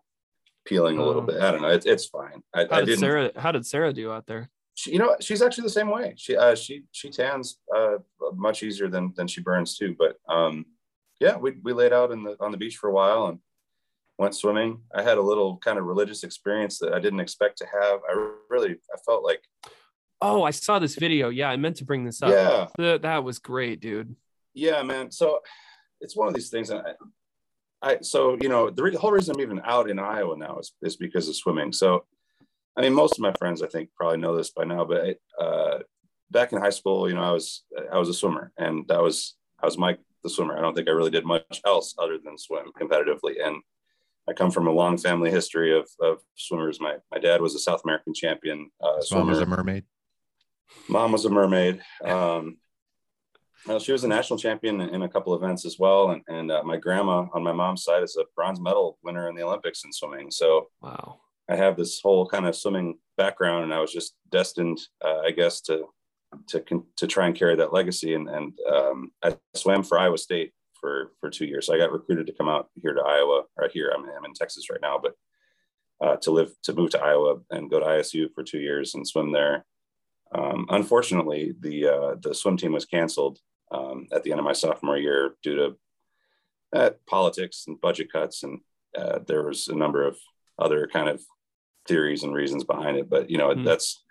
[0.67, 1.27] peeling a little Oh.
[1.27, 1.41] bit.
[1.41, 1.69] I don't know.
[1.69, 2.43] It's it's fine.
[2.53, 2.99] I, How I did.
[2.99, 3.31] Sarah?
[3.37, 4.51] How did Sarah do out there?
[4.75, 6.15] She, you know, she's actually the same way.
[6.17, 7.99] She uh, she she tans uh,
[8.35, 9.95] much easier than than she burns too.
[9.97, 10.67] But um,
[11.21, 13.39] yeah, we we laid out in the on the beach for a while and
[14.19, 14.81] went swimming.
[14.95, 18.01] I had a little kind of religious experience that I didn't expect to have.
[18.09, 19.41] I really I felt like
[20.21, 21.29] Oh, I saw this video.
[21.29, 22.31] Yeah, I meant to bring this up.
[22.31, 24.15] yeah Th- that was great, dude.
[24.55, 25.11] yeah man.
[25.13, 25.41] So
[26.01, 26.71] it's one of these things.
[26.71, 26.83] And
[27.83, 30.59] I, I so you know the re- whole reason I'm even out in Iowa now
[30.59, 31.73] is is because of swimming.
[31.73, 32.05] So
[32.77, 35.43] I mean, most of my friends I think probably know this by now, but I,
[35.45, 35.79] uh,
[36.31, 39.37] back in high school, you know, I was I was a swimmer, and that was
[39.63, 40.57] I was Mike the swimmer.
[40.59, 43.35] I don't think I really did much else other than swim competitively.
[43.45, 43.57] And
[44.29, 46.81] I come from a long family history of, of swimmers.
[46.81, 49.85] My my dad was a South American champion uh, His mom was a mermaid.
[50.89, 51.81] Mom was a mermaid.
[52.05, 52.59] Um,
[53.67, 56.51] well, she was a national champion in, in a couple events as well, and and
[56.51, 59.85] uh, my grandma on my mom's side is a bronze medal winner in the Olympics
[59.85, 60.31] in swimming.
[60.31, 61.21] So Wow.
[61.51, 65.31] I have this whole kind of swimming background, and I was just destined, uh, I
[65.31, 65.87] guess, to
[66.49, 68.15] to to try and carry that legacy.
[68.15, 71.67] And and um, I swam for Iowa State for for two years.
[71.67, 73.43] So I got recruited to come out here to Iowa.
[73.59, 75.15] Right here, I'm, I'm in Texas right now, but
[76.05, 79.07] uh, to live to move to Iowa and go to ISU for two years and
[79.07, 79.65] swim there.
[80.35, 83.39] Um, unfortunately, the uh, the swim team was canceled
[83.73, 85.77] um, at the end of my sophomore year due to
[86.75, 88.61] uh, politics and budget cuts, and
[88.97, 90.19] uh, there was a number of
[90.59, 91.23] other kind of
[91.87, 93.09] theories and reasons behind it.
[93.09, 93.65] But you know, Hmm.
[93.65, 94.05] that's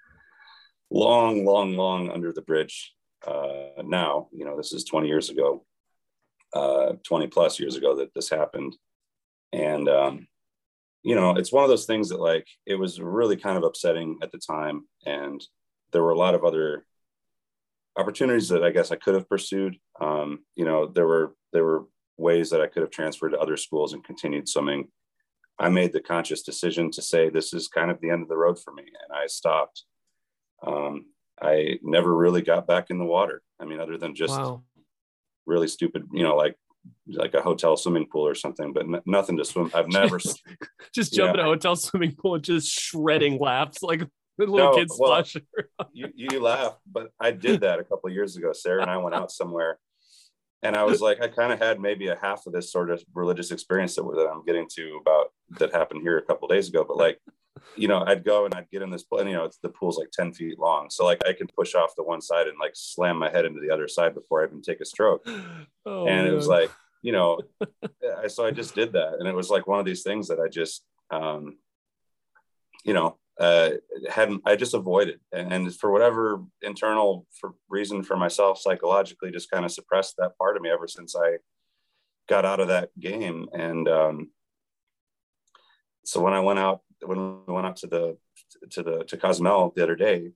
[0.89, 2.93] long, long, long under the bridge
[3.25, 4.27] uh, now.
[4.31, 5.65] You know, this is 20 years ago,
[6.53, 8.75] uh, 20 plus years ago that this happened,
[9.51, 10.27] and um,
[11.03, 14.19] you know, it's one of those things that like it was really kind of upsetting
[14.21, 15.41] at the time, and
[15.91, 16.85] there were a lot of other
[17.97, 19.77] opportunities that I guess I could have pursued.
[19.99, 21.85] Um, you know, there were there were
[22.17, 24.89] ways that I could have transferred to other schools and continued swimming.
[25.59, 28.37] I made the conscious decision to say this is kind of the end of the
[28.37, 29.83] road for me, and I stopped.
[30.65, 31.05] Um,
[31.41, 33.43] I never really got back in the water.
[33.59, 34.63] I mean, other than just wow.
[35.47, 36.55] Really stupid, you know, like
[37.07, 39.71] like a hotel swimming pool or something, but n- nothing to swim.
[39.73, 40.17] I've never.
[40.17, 40.43] Just,
[40.93, 44.01] just jump in a hotel swimming pool and just shredding laps like
[44.37, 45.23] little No, kids well,
[45.93, 48.51] you, you laugh, but I did that a couple of years ago.
[48.53, 49.79] Sarah and I went out somewhere,
[50.63, 53.03] and I was like, I kind of had maybe a half of this sort of
[53.13, 55.27] religious experience that, that I'm getting to about
[55.59, 56.85] that happened here a couple of days ago.
[56.87, 57.19] But like,
[57.75, 59.69] you know, I'd go and I'd get in this pool, and you know, it's, the
[59.69, 62.57] pool's like 10 feet long, so like I can push off the one side and
[62.59, 65.27] like slam my head into the other side before I even take a stroke.
[65.85, 66.69] Oh, and it was like,
[67.01, 67.39] you know,
[68.21, 70.39] I, so I just did that, and it was like one of these things that
[70.39, 71.59] I just, um,
[72.83, 73.69] you know, uh,
[74.09, 79.49] hadn't I just avoided, and, and for whatever internal for reason for myself psychologically, just
[79.49, 81.37] kind of suppressed that part of me ever since I
[82.27, 83.47] got out of that game.
[83.53, 84.29] And um,
[86.07, 88.17] so when I went out, when we went out to the
[88.71, 90.31] to the to Cozumel the other day,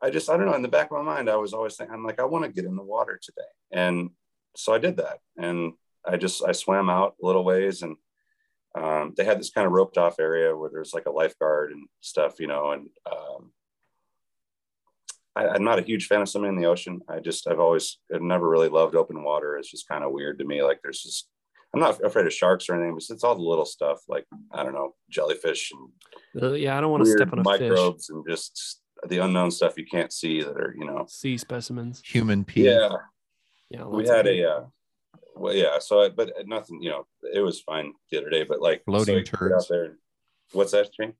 [0.00, 1.94] I just I don't know in the back of my mind I was always thinking
[1.94, 3.42] I'm like I want to get in the water today,
[3.72, 4.10] and
[4.56, 5.72] so I did that, and
[6.06, 7.96] I just I swam out a little ways and
[8.74, 11.86] um, they had this kind of roped off area where there's like a lifeguard and
[12.00, 13.52] stuff, you know, and um,
[15.36, 17.00] I, I'm not a huge fan of swimming in the ocean.
[17.08, 19.56] I just, I've always, I've never really loved open water.
[19.56, 20.62] It's just kind of weird to me.
[20.62, 21.28] Like there's just,
[21.74, 24.62] I'm not afraid of sharks or anything, but it's all the little stuff like, I
[24.62, 27.60] don't know, jellyfish and Uh, yeah, I don't want to step on a fish.
[27.60, 32.00] microbes and just the unknown stuff you can't see that are, you know, Sea specimens.
[32.06, 32.64] Human pee.
[32.64, 32.90] yeah.
[33.70, 34.64] Yeah, We had a, uh,
[35.34, 35.78] well, yeah.
[35.80, 39.24] So, I, but nothing, you know, it was fine the other day, but like Floating
[39.26, 39.54] so turds.
[39.64, 39.84] out there.
[39.86, 39.96] and-
[40.52, 41.14] What's that, Shane?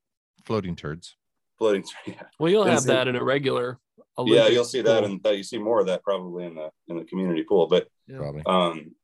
[0.45, 1.15] Floating turds.
[1.57, 1.83] Floating.
[2.05, 2.23] Yeah.
[2.39, 3.79] Well, you'll Didn't have that in a regular.
[4.25, 6.97] yeah you'll see that and that you see more of that probably in the in
[6.97, 8.17] the community pool but Yeah.
[8.17, 8.43] Probably.
[8.45, 8.95] um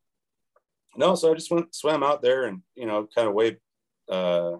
[0.96, 3.58] no so i just went swam out there and you know kind of wade
[4.10, 4.52] uh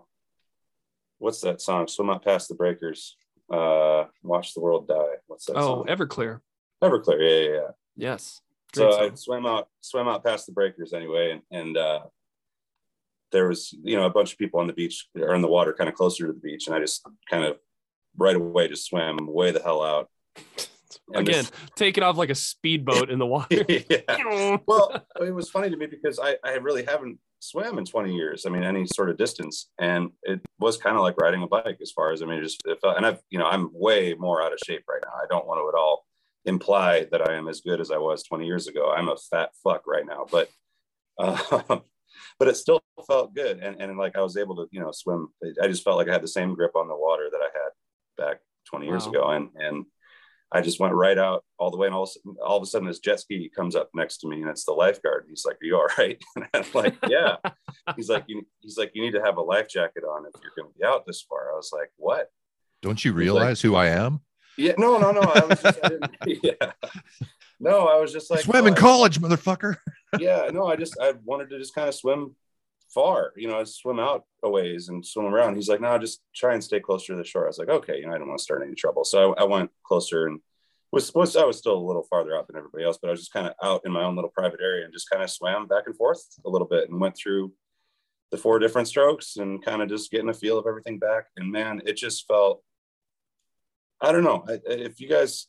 [1.19, 1.87] what's that song?
[1.87, 3.17] Swim out past the breakers
[3.53, 5.17] uh watch the world die.
[5.27, 5.87] What's that Oh, song?
[5.87, 6.41] Everclear.
[6.83, 7.69] everclear yeah yeah yeah.
[7.97, 8.41] Yes.
[8.75, 12.01] so Great i swam out swam out past the breakers anyway and, and uh
[13.31, 15.73] there was you know a bunch of people on the beach or in the water
[15.75, 17.57] kind of closer to the beach and i just kind of
[18.17, 20.09] right away just swam way the hell out
[21.15, 21.45] Again,
[21.77, 23.65] this- off like a speedboat in the water.
[23.69, 24.57] yeah.
[24.67, 28.47] well, it was funny to me because I, I really haven't swam in 20 years.
[28.47, 29.69] I mean, any sort of distance.
[29.79, 32.43] And it was kind of like riding a bike as far as, I mean, it
[32.43, 35.13] just, it felt, and I've, you know, I'm way more out of shape right now.
[35.13, 36.07] I don't want to at all
[36.45, 38.93] imply that I am as good as I was 20 years ago.
[38.93, 40.49] I'm a fat fuck right now, but,
[41.19, 41.79] uh,
[42.39, 43.59] but it still felt good.
[43.59, 45.29] And, and like, I was able to, you know, swim.
[45.61, 48.25] I just felt like I had the same grip on the water that I had
[48.25, 49.11] back 20 years Wow.
[49.13, 49.29] ago.
[49.31, 49.85] And, and,
[50.55, 52.63] I just went right out all the way, and all of, a sudden- all of
[52.63, 55.25] a sudden, this jet ski comes up next to me, and it's the lifeguard.
[55.29, 57.37] He's like, "Are you all right?" And I'm like, "Yeah."
[57.97, 60.53] he's like, you, "He's like, you need to have a life jacket on if you're
[60.57, 62.29] going to be out this far." I was like, "What?"
[62.83, 64.21] Don't you He's like- realize who I am?
[64.59, 65.21] Yeah, no, no, no.
[65.23, 66.11] I was just, I didn't,
[66.43, 66.73] yeah.
[67.59, 69.77] No, I was just like, Swim in oh, I- college, motherfucker.
[70.19, 72.37] yeah, no, I just I wanted to just kind of swim
[72.93, 75.55] far, you know, I swim out a ways and swim around.
[75.55, 77.45] He's like, no, just try and stay closer to the shore.
[77.45, 79.05] I was like, okay, you know, I don't want to start any trouble.
[79.05, 80.41] So I, I went closer and
[80.93, 83.21] was was I was still a little farther out than everybody else, but I was
[83.21, 85.67] just kind of out in my own little private area and just kind of swam
[85.67, 87.53] back and forth a little bit and went through
[88.31, 91.27] the four different strokes and kind of just getting a feel of everything back.
[91.37, 92.63] And man, it just felt
[94.03, 94.45] I don't know.
[94.49, 95.47] If you guys,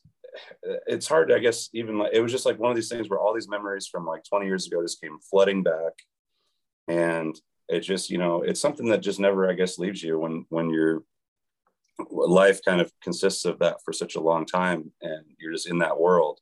[0.86, 3.10] it's hard, to I guess, even like it was just like one of these things
[3.10, 5.94] where all these memories from like 20 years ago just came flooding back.
[6.88, 10.46] And it just, you know, it's something that just never, I guess, leaves you when,
[10.50, 11.04] when your
[12.10, 15.80] life kind of consists of that for such a long time and you're just in
[15.80, 16.40] that world.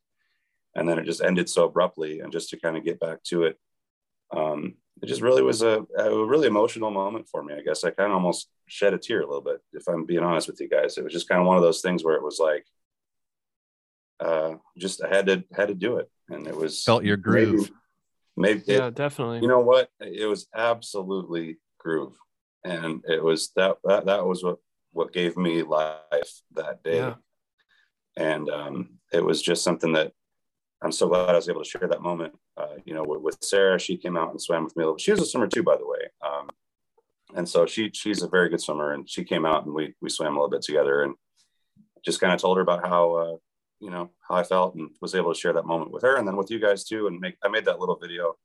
[0.75, 2.21] And then it just ended so abruptly.
[2.21, 3.59] And just to kind of get back to it,
[4.31, 7.53] um, it just really was a, a really emotional moment for me.
[7.53, 10.23] I guess I kind of almost shed a tear a little bit, if I'm being
[10.23, 10.97] honest with you guys.
[10.97, 12.65] It was just kind of one of those things where it was like,
[14.19, 17.61] uh, just I had to had to do it, and it was Felt your groove.
[17.61, 17.73] Maybe,
[18.37, 19.39] maybe Yeah, it- definitely.
[19.41, 19.89] you know what?
[19.99, 22.15] It was absolutely groove,
[22.63, 24.57] and it was that that that was what
[24.93, 27.15] what gave me life that day, Yeah.
[28.17, 30.11] and um, it was just something that
[30.83, 32.33] I'm so glad I was able to share that moment.
[32.57, 34.83] Uh, you know, with, with Sarah, she came out and swam with me.
[34.83, 36.09] a little- She was a swimmer too, by the way.
[36.25, 36.49] Um,
[37.35, 40.09] and so she she's a very good swimmer, and she came out and we we
[40.09, 41.15] swam a little bit together, and
[42.03, 43.35] just kind of told her about how uh,
[43.81, 46.27] you know how I felt, and was able to share that moment with her, and
[46.27, 48.35] then with you guys too, and make I made that little video.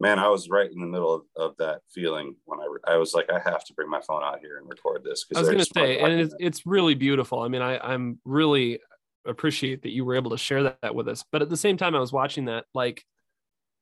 [0.00, 3.14] Man, I was right in the middle of, of that feeling when I I was
[3.14, 5.24] like, I have to bring my phone out here and record this.
[5.24, 7.40] 'cause I was going to say, and it's, it's really beautiful.
[7.40, 8.80] I mean, I, I'm really
[9.26, 11.24] appreciate that you were able to share that with us.
[11.32, 13.04] But at the same time, I was watching that, like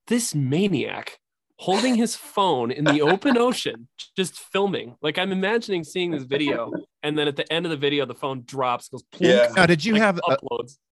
[0.06, 1.18] this maniac
[1.56, 4.96] holding his phone in the open ocean, just filming.
[5.02, 8.14] Like I'm imagining seeing this video, and then at the end of the video, the
[8.14, 9.52] phone drops, goes plunk, Yeah.
[9.56, 10.36] Now, did you like, have a,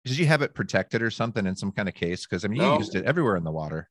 [0.06, 2.26] did you have it protected or something in some kind of case?
[2.26, 3.90] Because I mean, you used it everywhere in the water.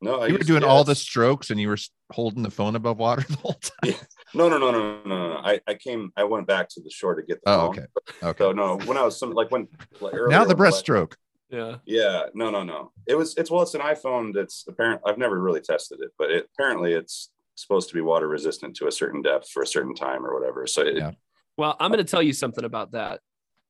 [0.00, 1.78] no, I You were used- doing yeah, all the strokes, and you were
[2.12, 3.94] holding the phone above water the whole time.
[4.34, 5.36] No, no, no, no, no, no, no.
[5.44, 7.68] I, I came, I went back to the shore to get the Oh, phone.
[7.70, 7.86] okay.
[8.22, 8.44] Okay.
[8.44, 9.68] So no, when I was some like when
[10.00, 11.14] like now the when I- breaststroke.
[11.52, 11.76] Yeah.
[11.84, 12.92] Yeah, no, no, no.
[13.06, 15.02] It was it's well, it's an iPhone that's apparent.
[15.04, 18.86] I've never really tested it, but it apparently it's supposed to be water resistant to
[18.86, 20.66] a certain depth for a certain time or whatever.
[20.66, 21.10] So it, Yeah.
[21.58, 23.20] Well, I'm going to tell you something about that.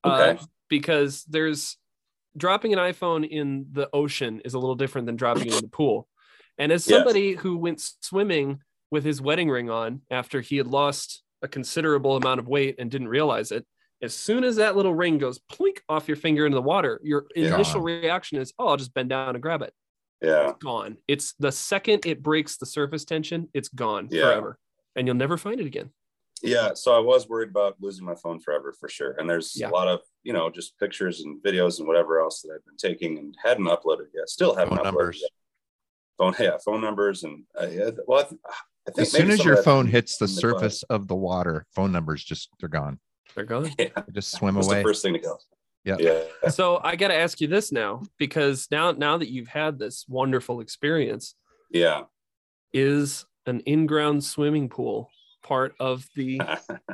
[0.04, 0.44] Uh, Okay.
[0.68, 1.76] because there's
[2.36, 5.68] dropping an iPhone in the ocean is a little different than dropping it in the
[5.68, 6.08] pool.
[6.58, 6.96] And as Yes.
[6.98, 8.60] somebody who went swimming
[8.92, 12.88] with his wedding ring on after he had lost a considerable amount of weight and
[12.90, 13.66] didn't realize it,
[14.02, 17.26] as soon as that little ring goes plink off your finger into the water, your
[17.34, 17.54] Yeah.
[17.54, 19.72] initial reaction is, oh, I'll just bend down and grab it.
[20.20, 20.98] yeah, It's gone.
[21.08, 24.22] It's the second it breaks the surface tension, it's gone Yeah.
[24.24, 24.58] forever.
[24.96, 25.90] And you'll never find it again.
[26.42, 26.74] yeah.
[26.74, 29.12] So I was worried about losing my phone forever for sure.
[29.12, 29.68] And there's Yeah.
[29.68, 32.76] a lot of you know just pictures and videos and whatever else that I've been
[32.76, 34.28] taking and hadn't uploaded yet.
[34.28, 35.20] Still haven't Phone uploaded numbers.
[35.20, 35.30] Yet.
[36.18, 38.40] Phone, yeah, phone numbers and uh, yeah, well, I, th-
[38.86, 41.66] I think As soon as your phone hits the in the surface of the water,
[41.74, 42.98] phone numbers just they're gone.
[43.34, 43.70] They're gone.
[43.78, 44.78] yeah, They just swim that's away.
[44.78, 45.36] the first thing to go.
[45.84, 45.96] Yeah.
[45.98, 46.48] yeah.
[46.50, 50.04] so I got to ask you this now, because now now that you've had this
[50.08, 51.34] wonderful experience,
[51.70, 52.02] Yeah.
[52.72, 55.10] is an in-ground swimming pool
[55.42, 56.40] part of the?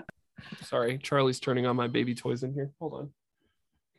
[0.62, 2.70] Sorry, Charlie's turning on my baby toys in here.
[2.80, 3.10] Hold on.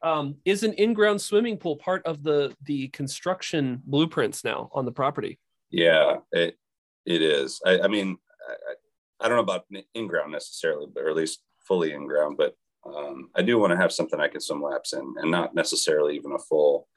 [0.02, 4.92] Um, is an in-ground swimming pool part of the the construction blueprints now on the
[4.92, 5.38] property?
[5.70, 6.58] Yeah, it
[7.06, 7.62] it is.
[7.66, 8.18] I, I mean,
[8.48, 8.76] I, I-
[9.22, 9.66] I don't know about
[9.96, 12.36] in ground necessarily, but or at least fully in ground.
[12.38, 12.56] But
[12.86, 16.18] um, I do want to have something I can swim laps in, and not necessarily
[16.18, 16.90] even a full.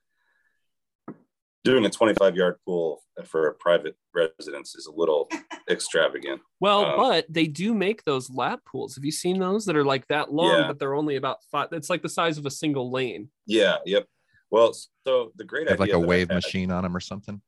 [1.64, 5.28] Doing a 25 yard pool for a private residence is a little
[5.70, 6.40] extravagant.
[6.58, 8.96] Well, Um, but they do make those lap pools.
[8.96, 10.66] Have you seen those that are like that long, Yeah.
[10.66, 11.68] but they're only about five?
[11.70, 13.28] It's like the size of a single lane.
[13.46, 13.76] Yeah.
[13.86, 14.06] Yep.
[14.50, 14.74] Well,
[15.06, 17.40] so the great Have like a wave had- machine on them or something.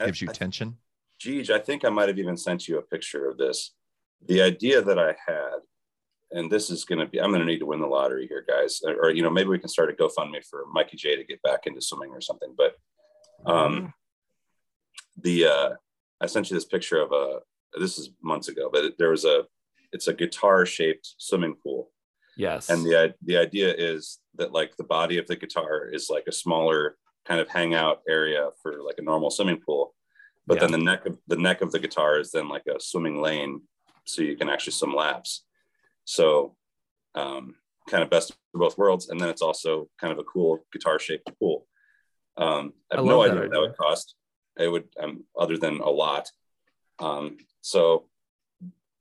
[0.00, 0.78] I- Gives you I- tension.
[1.20, 3.74] Geej, I think I might have even sent you a picture of this.
[4.26, 5.58] The idea that I had,
[6.30, 8.44] and this is going to be, I'm going to need to win the lottery here,
[8.46, 8.80] guys.
[8.84, 11.42] Or, or, you know, maybe we can start a GoFundMe for Mikey J to get
[11.42, 12.54] back into swimming or something.
[12.56, 12.74] But
[13.46, 13.92] um,
[15.22, 15.70] the, uh,
[16.20, 17.38] I sent you this picture of a,
[17.78, 19.44] this is months ago, but there was a,
[19.92, 21.90] it's a guitar shaped swimming pool.
[22.36, 22.68] Yes.
[22.68, 26.32] And the, the idea is that like the body of the guitar is like a
[26.32, 29.94] smaller kind of hangout area for like a normal swimming pool
[30.46, 30.60] but Yeah.
[30.62, 33.60] then the neck of the neck of the guitar is then like a swimming lane
[34.04, 35.44] so you can actually swim laps
[36.08, 36.56] so
[37.14, 37.54] um
[37.88, 40.98] kind of best of both worlds, and then it's also kind of a cool guitar
[40.98, 41.66] shaped pool.
[42.36, 44.14] Um, I have I no idea that what that would cost.
[44.58, 46.28] It would, um, other than a lot.
[46.98, 48.08] Um, so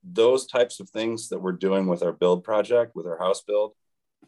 [0.03, 3.73] those types of things that we're doing with our build project, with our house build,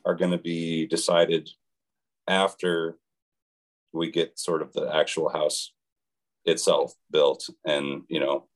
[0.05, 1.49] are going to be decided
[2.27, 2.97] after
[3.93, 5.73] we get sort of the actual house
[6.45, 8.47] itself built, and you know,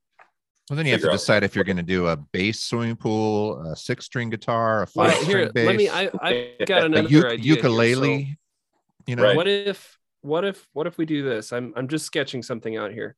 [0.70, 3.61] Well, then you have to decide if you're going to do a bass swimming pool,
[3.70, 5.89] a six string guitar, a Well, five string here, bass, let me.
[5.89, 7.38] I I got another u- idea.
[7.41, 7.55] here.
[7.55, 8.38] ukulele.
[9.05, 9.36] you know, Right.
[9.36, 11.51] What if what if what if we do this?
[11.51, 13.16] I'm I'm just sketching something out here.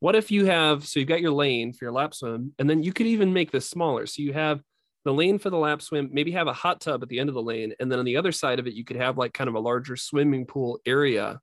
[0.00, 2.82] What if you have so you've got your lane for your lap swim, and then
[2.82, 4.06] you could even make this smaller.
[4.06, 4.62] So you have
[5.04, 7.34] the lane for the lap swim, maybe have a hot tub at the end of
[7.34, 9.48] the lane, and then on the other side of it, you could have like kind
[9.48, 11.38] of a larger swimming pool area.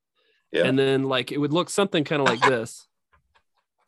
[0.50, 0.64] Yeah.
[0.64, 2.88] And then like it would look something kind of like this.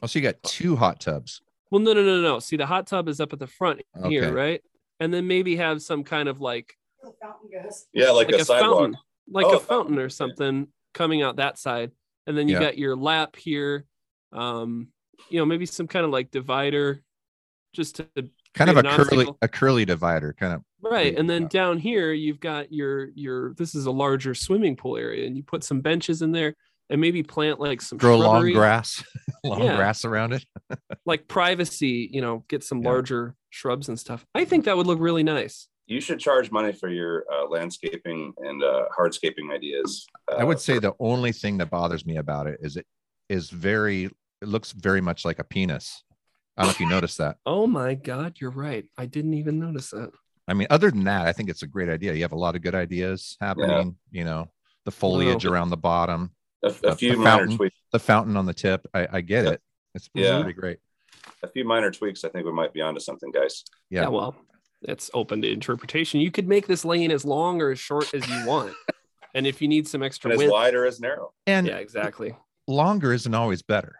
[0.02, 1.40] oh, so you got two hot tubs.
[1.70, 2.38] Well, no, no, no, no.
[2.38, 4.62] See, the hot tub is up at the front here, right?
[5.00, 7.86] And then maybe have some kind of like The fountain goes.
[7.92, 8.78] yeah, like, like a, a, sidewalk.
[8.78, 8.96] fountain,
[9.30, 10.08] like Oh, a a fountain, fountain or yeah.
[10.08, 11.92] something coming out that side,
[12.26, 12.60] and then you Yeah.
[12.60, 13.84] got your lap here.
[14.32, 14.88] Um,
[15.30, 17.02] you know, maybe some kind of like divider,
[17.74, 18.06] just to
[18.54, 19.38] Kind of a create an curly, obstacle.
[19.42, 20.62] a curly divider, kind of.
[20.82, 21.16] right.
[21.16, 21.48] And then Yeah.
[21.48, 23.52] down here you've got your your.
[23.54, 26.54] This is a larger swimming pool area, and you put some benches in there,
[26.90, 29.02] and maybe plant like some Grow long grass,
[29.44, 29.76] long Yeah.
[29.76, 30.44] grass around it.
[31.06, 32.08] like privacy.
[32.12, 32.90] You know, get some Yeah.
[32.90, 34.24] larger shrubs and stuff.
[34.34, 35.68] I think that would look really nice.
[35.86, 40.06] You should charge money for your uh, landscaping and uh, hardscaping ideas.
[40.30, 42.86] Uh, I would say the only thing that bothers me about it is it
[43.28, 44.10] is very.
[44.40, 46.04] It looks very much like a penis.
[46.56, 47.36] I don't know if you noticed that.
[47.46, 48.84] Oh my God, you're right.
[48.96, 50.10] I didn't even notice that.
[50.46, 52.12] I mean, other than that, I think it's a great idea.
[52.14, 53.96] You have a lot of good ideas happening.
[54.10, 54.50] You know,
[54.84, 56.32] the foliage around the bottom,
[56.62, 57.56] a, a few minor fountain.
[57.56, 57.76] tweaks.
[57.92, 58.86] the fountain on the tip.
[58.94, 59.50] I, I get Yeah.
[59.52, 59.60] it.
[59.94, 60.42] It's Yeah.
[60.42, 60.78] pretty great.
[61.42, 62.24] A few minor tweaks.
[62.24, 63.64] I think we might be onto something, guys.
[63.90, 64.02] Yeah.
[64.02, 64.36] yeah well
[64.82, 68.24] it's open to interpretation you could make this lane as long or as short as
[68.28, 68.72] you want
[69.34, 71.32] and if you need some extra And as width wide or as narrow.
[71.48, 72.36] And yeah exactly
[72.68, 73.96] longer isn't always better.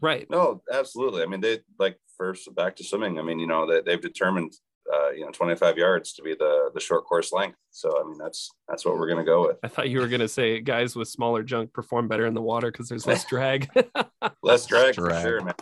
[0.00, 1.22] right No, absolutely.
[1.24, 3.18] I mean, they like first back to swimming.
[3.18, 4.52] I mean, you know, they, they've determined,
[4.94, 7.58] uh, you know, 25 yards to be the the short course length.
[7.70, 9.58] So, I mean, that's that's what we're gonna go with.
[9.62, 12.42] i thought you were going to say guys with smaller junk perform better in the
[12.42, 13.68] water because there's less drag
[14.42, 15.22] Less drag, for drag.
[15.22, 15.54] sure, man.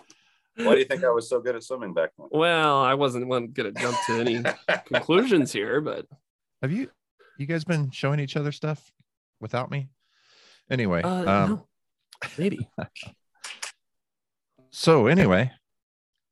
[0.57, 2.29] Why do you think I was so good at swimming back then?
[2.31, 4.41] well i wasn't going to jump to any
[4.87, 6.07] conclusions here but
[6.63, 6.91] Have you
[7.39, 8.93] you guys been showing each other stuff
[9.41, 9.89] without me?
[10.71, 11.67] Anyway, uh, um, no,
[12.39, 12.69] maybe
[14.71, 15.51] so anyway,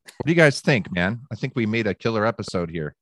[0.04, 1.20] what do you guys think, man?
[1.30, 2.94] I think we made a killer episode here.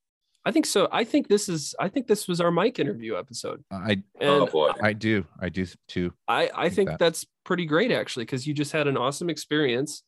[0.46, 3.62] i think so i think this is i think this was our Mike interview episode
[3.70, 4.70] I oh and boy.
[4.82, 6.12] I do I do too.
[6.28, 6.98] I, I think think that.
[6.98, 10.02] that's pretty great actually, because you just had an awesome experience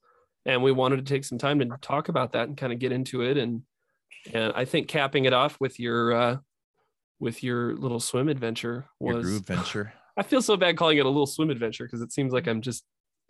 [0.47, 2.93] and we wanted to take some time to talk about that and kind of get
[2.93, 3.36] into it.
[3.36, 3.62] And
[4.32, 6.36] and I think capping it off with your uh
[7.20, 9.93] with your little swim adventure Your was groove venture.
[10.16, 12.61] I feel so bad calling it a little swim adventure because it seems like I'm
[12.61, 12.84] just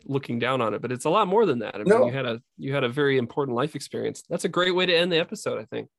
[0.05, 1.75] looking down on it, but it's a lot more than that.
[1.75, 2.05] I mean, No.
[2.05, 4.23] you had a you had a very important life experience.
[4.29, 5.89] That's a great way to end the episode, I think.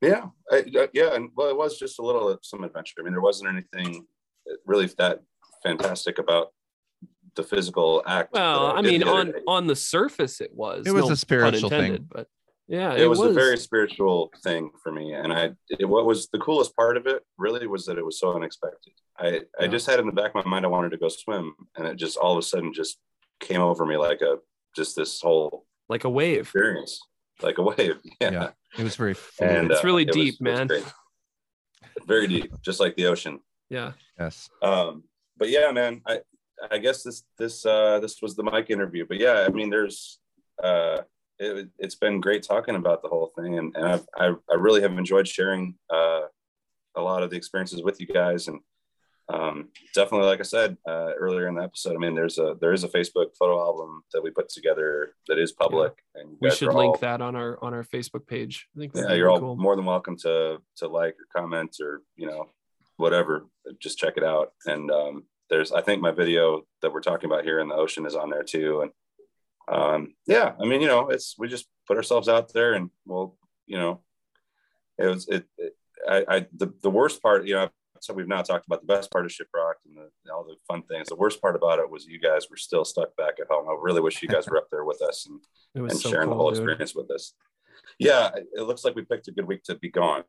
[0.00, 2.94] Yeah, I, uh, yeah, and well, it was just a little some adventure.
[3.00, 4.06] I mean, there wasn't anything
[4.64, 5.20] really that
[5.62, 6.48] fantastic about
[7.36, 8.32] the physical act.
[8.32, 9.38] Well, I did mean, on day.
[9.46, 10.86] on the surface, it was.
[10.86, 12.06] It was no a spiritual thing.
[12.10, 12.28] but
[12.66, 16.38] yeah, it, was, a very spiritual thing for me, and I it, what was the
[16.38, 18.92] coolest part of it really was that it was so unexpected.
[19.18, 21.52] I I just had in the back of my mind I wanted to go swim,
[21.76, 22.98] and it just all of a sudden just
[23.40, 24.38] came over me like a
[24.76, 26.40] just this whole like a wave.
[26.42, 27.00] experience,
[27.42, 27.98] like a wave.
[28.20, 28.50] Yeah, Yeah.
[28.78, 30.66] It was very and It's uh, really it deep, it was man.
[30.68, 30.84] great.
[32.06, 33.40] Very deep, just like the ocean.
[33.68, 33.92] Yeah.
[34.18, 34.48] yes.
[34.62, 35.04] um
[35.36, 36.18] but yeah man i
[36.72, 40.18] i guess this this uh this was the Mike interview but yeah i mean there's
[40.62, 40.98] uh
[41.38, 44.82] it, it's been great talking about the whole thing and, and I've, I, I really
[44.82, 46.22] have enjoyed sharing uh
[46.96, 48.58] a lot of the experiences with you guys and
[49.32, 52.72] um definitely like i said uh earlier in the episode i mean there's a there
[52.72, 56.74] is a facebook photo album that we put together that is public and We should
[56.74, 58.66] link all- that on our on our Facebook page.
[58.76, 59.56] I think yeah you're really all cool.
[59.56, 62.48] more than welcome to to like or comment or you know
[62.96, 63.46] whatever
[63.78, 67.44] just check it out and um there's i think my video that we're talking about
[67.44, 68.90] here in the ocean is on there too and
[69.76, 73.36] um yeah i mean you know it's we just put ourselves out there and well
[73.66, 74.00] you know
[74.98, 75.74] it was it, it
[76.08, 77.68] i i the, the worst part you know
[78.00, 80.82] so we've now talked about the best part of Shiprocked and the, all the fun
[80.82, 83.66] things the worst part about it was you guys were still stuck back at home
[83.68, 85.40] i really wish you guys were up there with us and
[85.74, 86.58] It was and so sharing the whole dude.
[86.58, 87.32] experience with us.
[88.00, 90.24] Yeah, it looks like we picked a good week to be gone.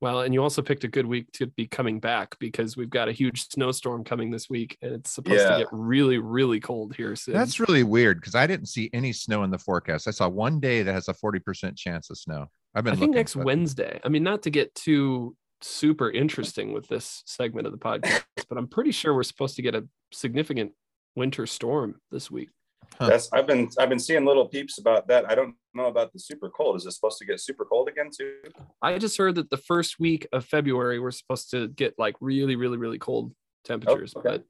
[0.00, 3.08] Well, and you also picked a good week to be coming back because we've got
[3.08, 5.50] a huge snowstorm coming this week, and it's supposed Yeah.
[5.52, 7.34] to get really, really cold here soon.
[7.34, 10.08] That's really weird because I didn't see any snow in the forecast.
[10.08, 12.46] I saw one day that has a 40% chance of snow.
[12.74, 14.00] I've been I think looking, next but- Wednesday.
[14.04, 18.58] I mean, not to get too super interesting with this segment of the podcast, but
[18.58, 20.72] I'm pretty sure we're supposed to get a significant
[21.14, 22.50] winter storm this week.
[22.98, 23.08] Huh.
[23.08, 25.28] That's I've been I've been seeing little peeps about that.
[25.28, 26.76] I don't know about the super cold.
[26.76, 28.34] Is it supposed to get super cold again too?
[28.80, 32.56] I just heard that the first week of February we're supposed to get like really,
[32.56, 33.34] really, really cold
[33.64, 34.28] temperatures, oh, okay.
[34.28, 34.44] but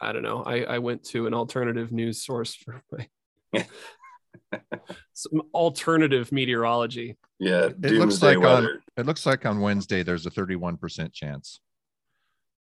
[0.00, 0.42] I don't know.
[0.42, 3.06] I, I went to an alternative news source for my
[5.12, 7.16] some alternative meteorology.
[7.38, 11.60] Yeah, It looks doomsday like on it looks like on Wednesday there's a 31% chance.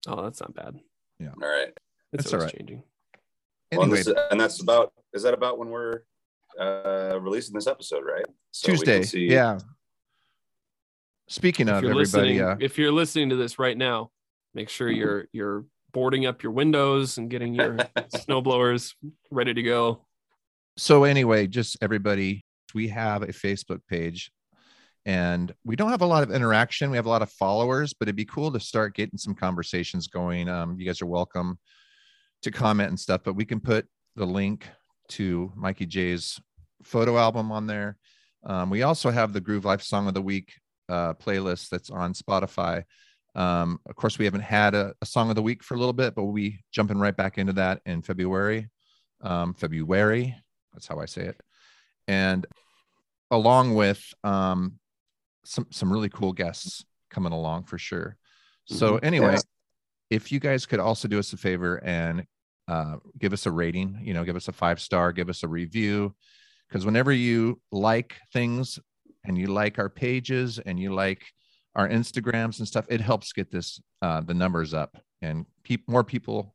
[0.07, 0.75] Oh, that's not bad.
[1.19, 1.31] Yeah.
[1.43, 1.69] All right.
[2.13, 2.83] It's That's all always changing.
[3.73, 6.03] Well, and, Anyway, this, and that's about is that about when we're
[6.59, 8.25] uh releasing this episode, right?
[8.51, 9.03] So Tuesday.
[9.03, 9.59] see- Yeah.
[11.29, 14.11] Speaking If of everybody, uh, if you're listening to this right now,
[14.55, 17.77] make sure you're you're boarding up your windows and getting your
[18.25, 18.95] snow blowers
[19.31, 20.07] ready to go.
[20.79, 24.31] So anyway, just everybody, we have a Facebook page
[25.05, 26.91] and we don't have a lot of interaction.
[26.91, 30.07] We have a lot of followers, but it'd be cool to start getting some conversations
[30.07, 30.49] going.
[30.49, 31.59] Um, you guys are welcome
[32.43, 34.69] to comment and stuff, but we can put the link
[35.09, 36.41] to Mikey J's
[36.85, 37.97] photo album on there.
[38.45, 40.53] Um, we also have the Groove Life Song of the Week
[40.89, 42.85] uh, playlist that's on Spotify.
[43.35, 45.93] Um, of course, we haven't had a, a song of the week for a little
[45.93, 48.69] bit, but we'll be jumping right back into that in February.
[49.23, 50.37] Um, February,
[50.79, 51.41] that's how I say it.
[52.07, 52.47] And
[53.33, 54.79] along with um,
[55.45, 58.17] some some really cool guests coming along for sure.
[58.65, 59.05] So Mhm.
[59.05, 59.41] anyway, Yeah.
[60.11, 62.25] if you guys could also do us a favor and
[62.69, 65.49] uh, give us a rating, you know, give us a five star, give us a
[65.49, 66.15] review,
[66.69, 68.79] because whenever you like things
[69.25, 71.23] and you like our pages and you like
[71.75, 76.05] our Instagrams and stuff, it helps get this uh, the numbers up and keep more
[76.05, 76.55] people.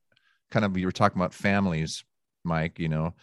[0.49, 2.05] Kind of, you were talking about families,
[2.43, 2.79] Mike.
[2.79, 3.15] You know,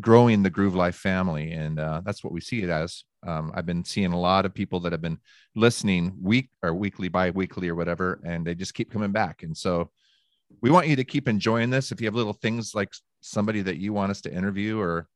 [0.00, 3.04] growing the Groove Life family, and uh, that's what we see it as.
[3.26, 5.18] Um, I've been seeing a lot of people that have been
[5.54, 9.42] listening week or weekly, bi-weekly or whatever, and they just keep coming back.
[9.42, 9.90] And so,
[10.60, 11.90] we want you to keep enjoying this.
[11.90, 15.08] If you have little things like somebody that you want us to interview, or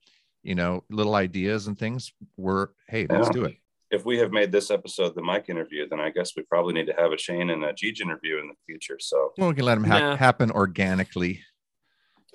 [0.42, 3.32] you know, little ideas and things, we're hey, let's Yeah.
[3.32, 3.56] do it.
[3.90, 6.86] If we have made this episode the Mike interview, then I guess we probably need
[6.86, 8.98] to have a Shane and a Jeej interview in the future.
[9.00, 10.16] So Well, we can let them ha- Yeah.
[10.16, 11.42] happen organically.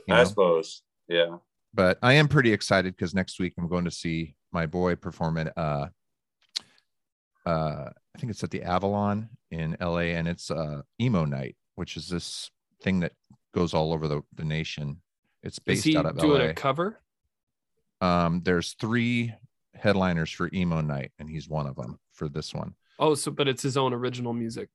[0.08, 0.24] you I know.
[0.26, 1.38] suppose, yeah.
[1.76, 5.38] But I am pretty excited because next week I'm going to see my boy perform
[5.38, 5.88] at uh
[7.46, 11.98] uh I think it's at the Avalon in LA and it's uh emo night, which
[11.98, 12.50] is this
[12.82, 13.12] thing that
[13.54, 15.02] goes all over the, the nation.
[15.44, 16.48] It's based out of doing LA.
[16.48, 17.02] a cover?
[18.02, 19.34] um there's three
[19.74, 22.74] headliners for emo night and he's one of them for this one.
[22.98, 24.70] Oh, so but it's his own original music.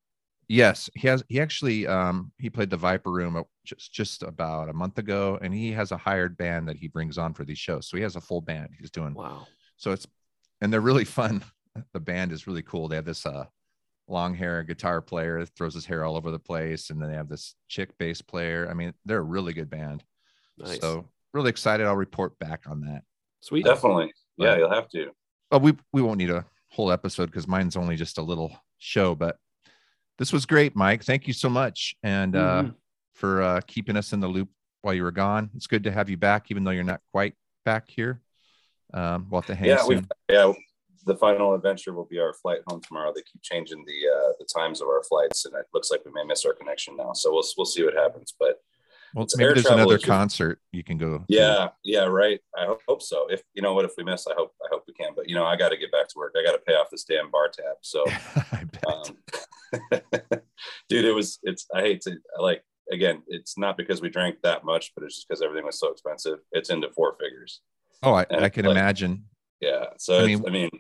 [0.53, 1.23] Yes, he has.
[1.29, 5.39] He actually um he played the Viper Room uh, just just about a month ago,
[5.41, 7.87] and he has a hired band that he brings on for these shows.
[7.87, 9.15] So he has a full band he's doing.
[9.15, 9.47] Wow.
[9.77, 10.09] So it's
[10.61, 11.43] and they're really fun.
[11.95, 12.89] The band is really cool.
[12.89, 13.45] They have this uh
[14.09, 17.17] long hair guitar player that throws his hair all over the place, and then they
[17.17, 18.67] have this chick bass player.
[18.69, 20.03] I mean, they're a really good band.
[20.59, 20.81] Nice.
[20.81, 21.87] So really excited.
[21.87, 23.03] I'll report back on that.
[23.39, 23.65] Sweet.
[23.67, 24.13] Definitely.
[24.37, 24.59] Yeah, Right.
[24.59, 25.13] you'll have to.
[25.49, 29.15] But we we won't need a whole episode because mine's only just a little show.
[29.15, 29.39] But
[30.21, 31.03] this was great, Mike.
[31.03, 32.75] Thank you so much, and uh, Mhm.
[33.15, 34.51] for uh, keeping us in the loop
[34.83, 35.49] while you were gone.
[35.57, 38.21] It's good to have you back, even though you're not quite back here.
[38.93, 40.09] Um, we'll have to hang Yeah, we soon.
[40.29, 40.53] yeah.
[41.07, 43.11] The final adventure will be our flight home tomorrow.
[43.15, 46.13] They keep changing the uh, the times of our flights, and it looks like we
[46.13, 47.15] may miss our connection now.
[47.15, 48.35] So we'll we'll see what happens.
[48.39, 48.59] But
[49.15, 51.19] Well, it's maybe there's another is just- concert you can go.
[51.19, 51.25] to.
[51.29, 52.41] yeah, yeah, right.
[52.57, 53.27] I hope, hope so.
[53.31, 55.13] If you know what, if we miss, I hope I hope we can.
[55.17, 56.35] But you know, I got to get back to work.
[56.39, 57.77] I got to pay off this damn bar tab.
[57.83, 58.05] So.
[58.87, 59.17] Um,
[60.89, 64.37] dude it was it's i hate to I like again it's not because we drank
[64.43, 67.61] that much but it's just because everything was so expensive it's into four figures
[68.03, 69.27] oh, I, and I can like- imagine.
[69.61, 70.71] yeah so I I mean- mean, I mean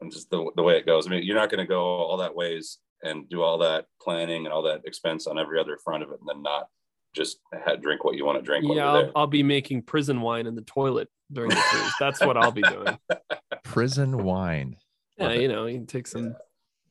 [0.00, 2.18] and just the, the way it goes i mean you're not going to go all
[2.18, 6.02] that ways and do all that planning and all that expense on every other front
[6.04, 6.68] of it and then not
[7.14, 9.12] just ha drink what you want to drink Yeah, I'll.
[9.16, 11.92] I'll be making prison wine in the toilet during the cruise.
[11.98, 12.98] That's what I'll be doing.
[13.64, 14.76] Prison wine.
[15.16, 15.42] Yeah, Love it.
[15.42, 16.36] you know, you can take some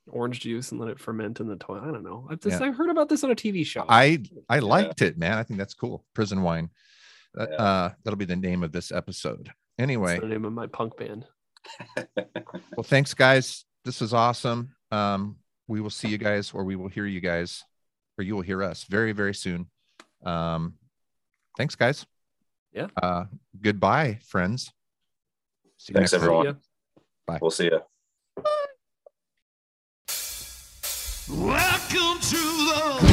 [0.07, 1.83] orange juice and let it ferment in the toilet.
[1.83, 2.27] I don't know.
[2.29, 2.67] I just Yeah.
[2.67, 3.85] I heard about this on a TV show.
[3.87, 5.37] I I liked it, man.
[5.37, 6.05] I think that's cool.
[6.13, 6.69] Prison wine.
[7.37, 7.55] Uh, Yeah.
[7.55, 9.51] uh, that'll be the name of this episode.
[9.79, 11.25] Anyway, That's the name of my punk band.
[12.75, 13.65] well, thanks, guys.
[13.85, 14.75] This was awesome.
[14.91, 15.37] Um,
[15.67, 17.63] we will see you guys, or we will hear you guys,
[18.17, 19.67] or you will hear us very, very soon.
[20.23, 20.75] Um,
[21.57, 22.05] thanks, guys.
[22.71, 22.87] Yeah.
[23.01, 23.25] Uh,
[23.61, 24.71] goodbye, friends.
[25.77, 26.29] See you Thanks, next time.
[26.29, 26.57] everyone.
[27.27, 27.37] Yeah.
[27.41, 27.79] we'll see you
[31.29, 33.12] Welcome to the